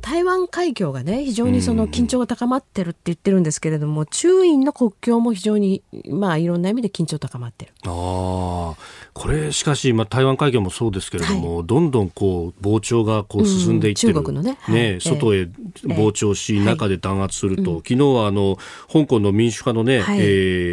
[0.00, 7.72] 台湾海峡がね非常にその緊張が高まってるって言ってるんですけれども、中印の国境も非常にまあいろんな意味で緊張高まってる。
[7.84, 8.74] あ
[9.14, 14.58] これしかし、まあ、台湾海峡もそうですけれども、はい、どんどんこう膨張がこう進んでいってる、うん、中国のね。
[14.68, 15.42] ね、外へ
[15.84, 18.56] 膨張し、えー、中で弾圧すると、昨日はあの
[18.90, 20.22] 香港の民主派のね、はい、え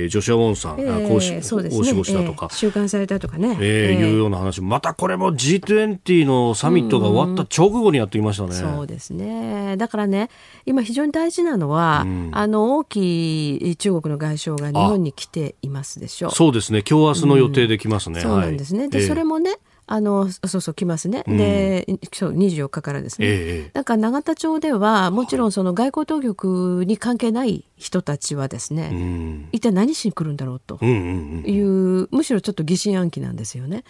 [0.05, 4.61] ー、ジョシュア・ウォンさん、えー、公使そうですしたとか、えー、収監されたとかね、えー、いうような話。
[4.61, 8.78] またこれも G20 のサミットが終わった直後にやってきましたね。
[8.79, 9.77] うんうん、そうですね。
[9.77, 10.29] だからね
[10.65, 16.29] 今非常に大事なのは、うん、あの王毅中国の外相が日本に来ていますでしょ。
[16.29, 16.31] う。
[16.31, 16.83] そうですね。
[16.87, 18.21] 今日明日の予定できますね。
[18.21, 18.81] そうなんですね。
[18.81, 19.57] はい、で、それもね、
[19.91, 33.83] あのそうそう来ますね、うん、でそう24日からですね、えなんか永田町ではもちろんその外交当局に関係ない人たちはですね、うん、一体何しに来るんだろうという,、むしろちょっと疑心暗鬼なんですよね。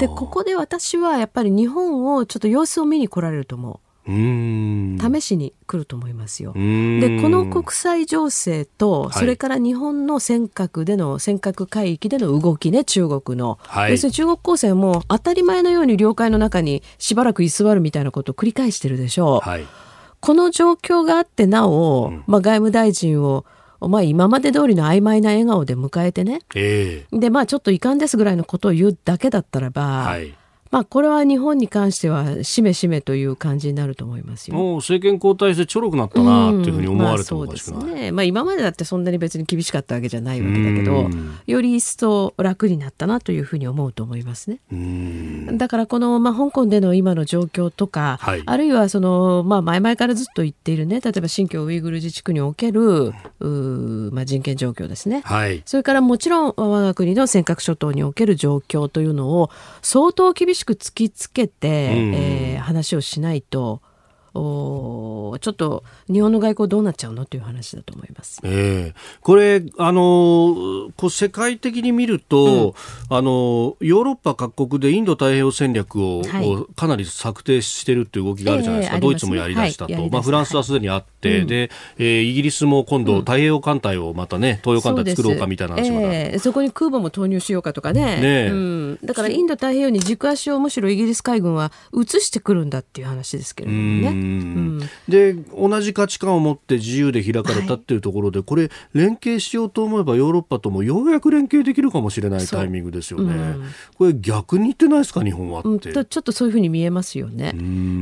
[0.00, 3.83] でここで私はやっぱり日本をちょっと様子を見に来られると思う。
[4.06, 6.52] 試しに来ると思いますよ。
[6.52, 19.48] でこの国際情勢と、それから日本の尖閣での尖閣海域での動きね中国の、はい、要するに中国公船も当たり前のように領海の中にしばらく居座るみたいなことを繰り返してるでしょう。
[19.48, 19.66] はい、
[20.20, 23.44] この状況があってなお、うん、まあ、外務大臣を
[23.80, 30.34] まあ、今まで通りの曖昧な笑顔で迎えてね、えー、でまあちょっと遺憾ですぐらいのことを言うだけだったらば、はい
[30.74, 34.56] まあ、これは日本に関してはしめしめという感じになると思いますよ。
[34.56, 38.10] もう政権交代してちょろくなったなっていうふうに思われてもおかしくない、まあ、そうですね。
[38.10, 41.08] まあ、今までだってそんなに別に厳しかったわけじゃないわけだけど、
[41.46, 44.58] より一層楽になったなというふうに思うと思いますね。
[45.56, 53.46] だからこの、まあ、香港での今の状況とか、はい、あるいはその、まあ、前々からずっと言っているね、例えば新疆ウイグル自治区における、う
[54.10, 59.50] まあ、人権状況ですね、はい、それからもちろん我が国の尖閣諸島における状況というのを
[59.80, 63.82] 相当厳しく突きつけて、うん、えー、話をしないと
[64.34, 68.40] おちょっと日本の外交どうなっちゃうのという話だと思います。
[68.42, 72.74] えー、これあのこう世界的に見ると、
[73.10, 88.20] うん、あのヨーロッパ各国でインド太平洋戦略を、はい、かなり策定してるっていう動きがあるじゃないですか、えー、ドイツもやりだしたと、はい、まあ、フランスはすでにあって、はい、で、えー、イギリスも今度太平洋艦隊をまたね東洋艦隊作ろうかみたいな話まえー、そこに空母も投入しようかとかね。
[88.20, 94.23] ね、うん、だからインド太平洋に軸足をむしろイギリス海軍は移してくるんだっていう話ですけれどもね。
[95.08, 103.34] で同じ価値観を持って自由で開かれたっていうところで、はい、これ連携しようと思えばヨーロッパともようやく連携できるかもしれないタイミングですよね。
[103.34, 103.36] う。
[103.36, 103.64] ん、
[103.96, 107.54] これ逆に言ってないですか日本はって、うん、ちょっとそういうふうに見えますよね。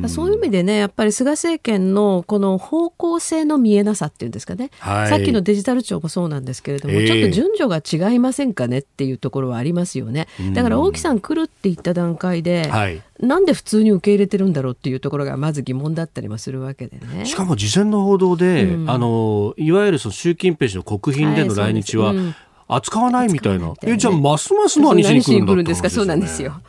[0.08, 10.28] そういう意味でねやっぱり菅政権のこの方向性の見えなさっていうんですかね、はい、さっきのデジタル庁もそうなんですけれども、えー、ちょっと順序が違いませんかねっていうところはありますよね。
[10.54, 17.24] だから大木さん来るって言った段階で、はい、なんで普通に受け入れてるんだろうっていうところがまず疑問だったりもするわけでね。
[17.24, 22.12] しかも事前の報道で、うん、あのいわゆるその習近平氏の国賓での来日は、
[22.68, 23.72] 扱わないみたいな。
[23.82, 25.88] えじゃあますます何しに来るんですか？
[25.88, 26.42] そうなんです。
[26.42, 26.60] よ。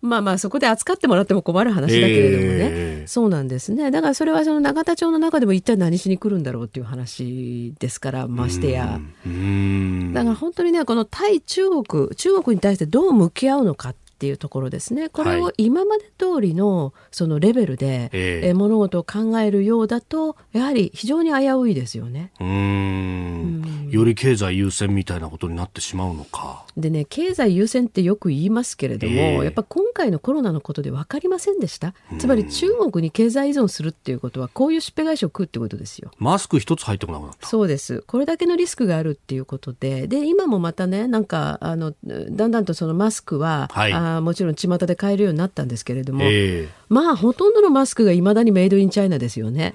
[0.00, 3.90] まあまあそこで扱ってもらっても困る話だけれどもね、えー、そうなんですね。
[3.90, 8.84] だからそれはその永田町の中でも一体何しに来るんだろうっていう話ですからましてや。
[8.86, 15.08] だから本当にねこの対中国中国に対してどう向き合うのかっていうところですね。
[15.08, 22.32] これを今まで通りのそのレベルで、えー、物事を考えるようだとやはり非常に危ういですよね。
[22.40, 23.88] うん。
[23.90, 26.66] より経済優先みたいなことになってしまうのか。
[26.76, 31.94] でね経済優先ってよく言いますけれども、えー、やっぱ今回のコロナのことで分かりませんでした？
[32.18, 36.10] つまり中国に経済依存するっていうことはこういうしっぺ返しを食うってことですよ。
[36.18, 37.46] マスク一つ入ってこなくなった。
[37.46, 38.02] そうです。
[38.06, 40.06] これだけのリスクがあるっていうことで。
[40.06, 49.72] で今もまたねなんかあのだんだんとそのマスクは、はい、あもちろん巷で買えるようになったんですけれども、えー、まあほとんどのマスクがいまだにメイドインチャイナですよね。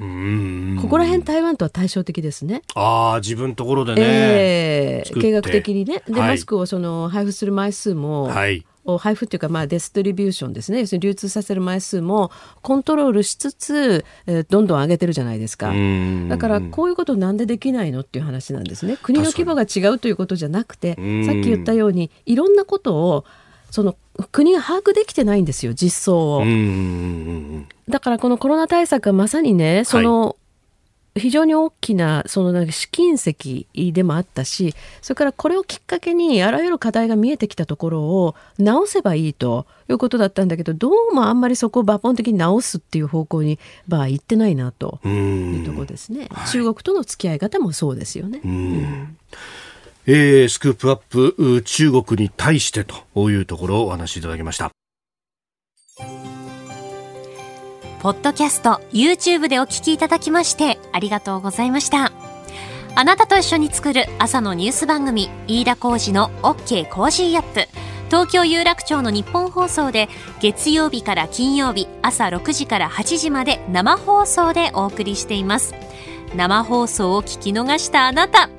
[0.81, 2.61] ここら辺台湾とは対照的ですね。
[2.75, 6.03] ああ自分ところでね、えー、計画的にね。
[6.07, 8.65] で、はい、マスクをその配布する枚数も、はい。
[8.85, 10.81] を配布というか、まあ、デストリビューションですね。
[10.81, 12.31] 要するに流通させる枚数も
[12.61, 15.73] コントロールしつつ、えー、どんどん上げてるじゃないですか。
[16.29, 18.97] だからこういうことなんでできないのっていう話なんですね。
[19.01, 23.25] 国の規模が違うということじゃなくてさっき言ったようにいろんなことを
[23.73, 23.97] その
[24.31, 26.43] 国が把握できてないんですよ実相を。
[27.89, 30.35] だからこのコロナ対策はまさにねその、
[31.15, 43.57] 非常に大きなそのなんか試金石でもあったしそれからこれをきっかけにあらゆる課題が見えてきたところを直せばいいということだったんだけどどうもあんまりそこを抜本的に直すっていう方向に
[43.87, 44.99] まあ行ってないなと。
[45.03, 48.39] いうところですね、中国との付き合い方もそうですよね。
[48.45, 49.17] うん
[50.05, 54.71] えー、スクープアップ中国に対してというところをお話しいただきました。
[58.01, 62.11] ポッドキャスト、YouTube でお聞きいただきましてありがとうございました。
[62.95, 67.67] あなたと一緒に作る朝のニュース番組、飯田浩司の OK Cozy up。
[68.07, 70.07] 東京有楽町のニッポン放送で
[70.39, 75.73] 月曜日から金曜日朝6時から8時まで生放送でお送りしています。
[76.35, 78.49] 生放送を聞き逃したあなた、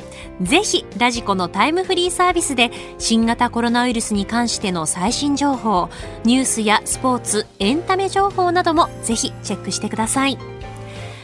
[0.43, 5.89] ぜひ radiko のタイムフリーサービスで新型コロナウイルスに関しての最新情報、
[6.25, 10.39] ニュースやスポーツ、エンタメ情報などもぜひチェックしてください。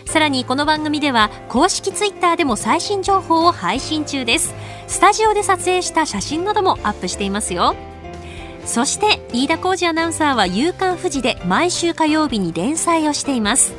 [0.07, 4.55] さらにこの番組では公式ツイッターでも最新情報を配信中です。
[4.89, 7.77] スタジオで撮影した写真などもアップしていますよ。
[8.65, 13.73] そして飯田浩二アナウンサーは夕刊富士で毎週火曜日に連載をしています。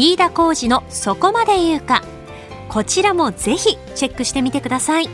[0.00, 2.04] 飯田浩二のそこまで言うか。
[2.68, 5.08] こちらもぜひチェックしてみてください。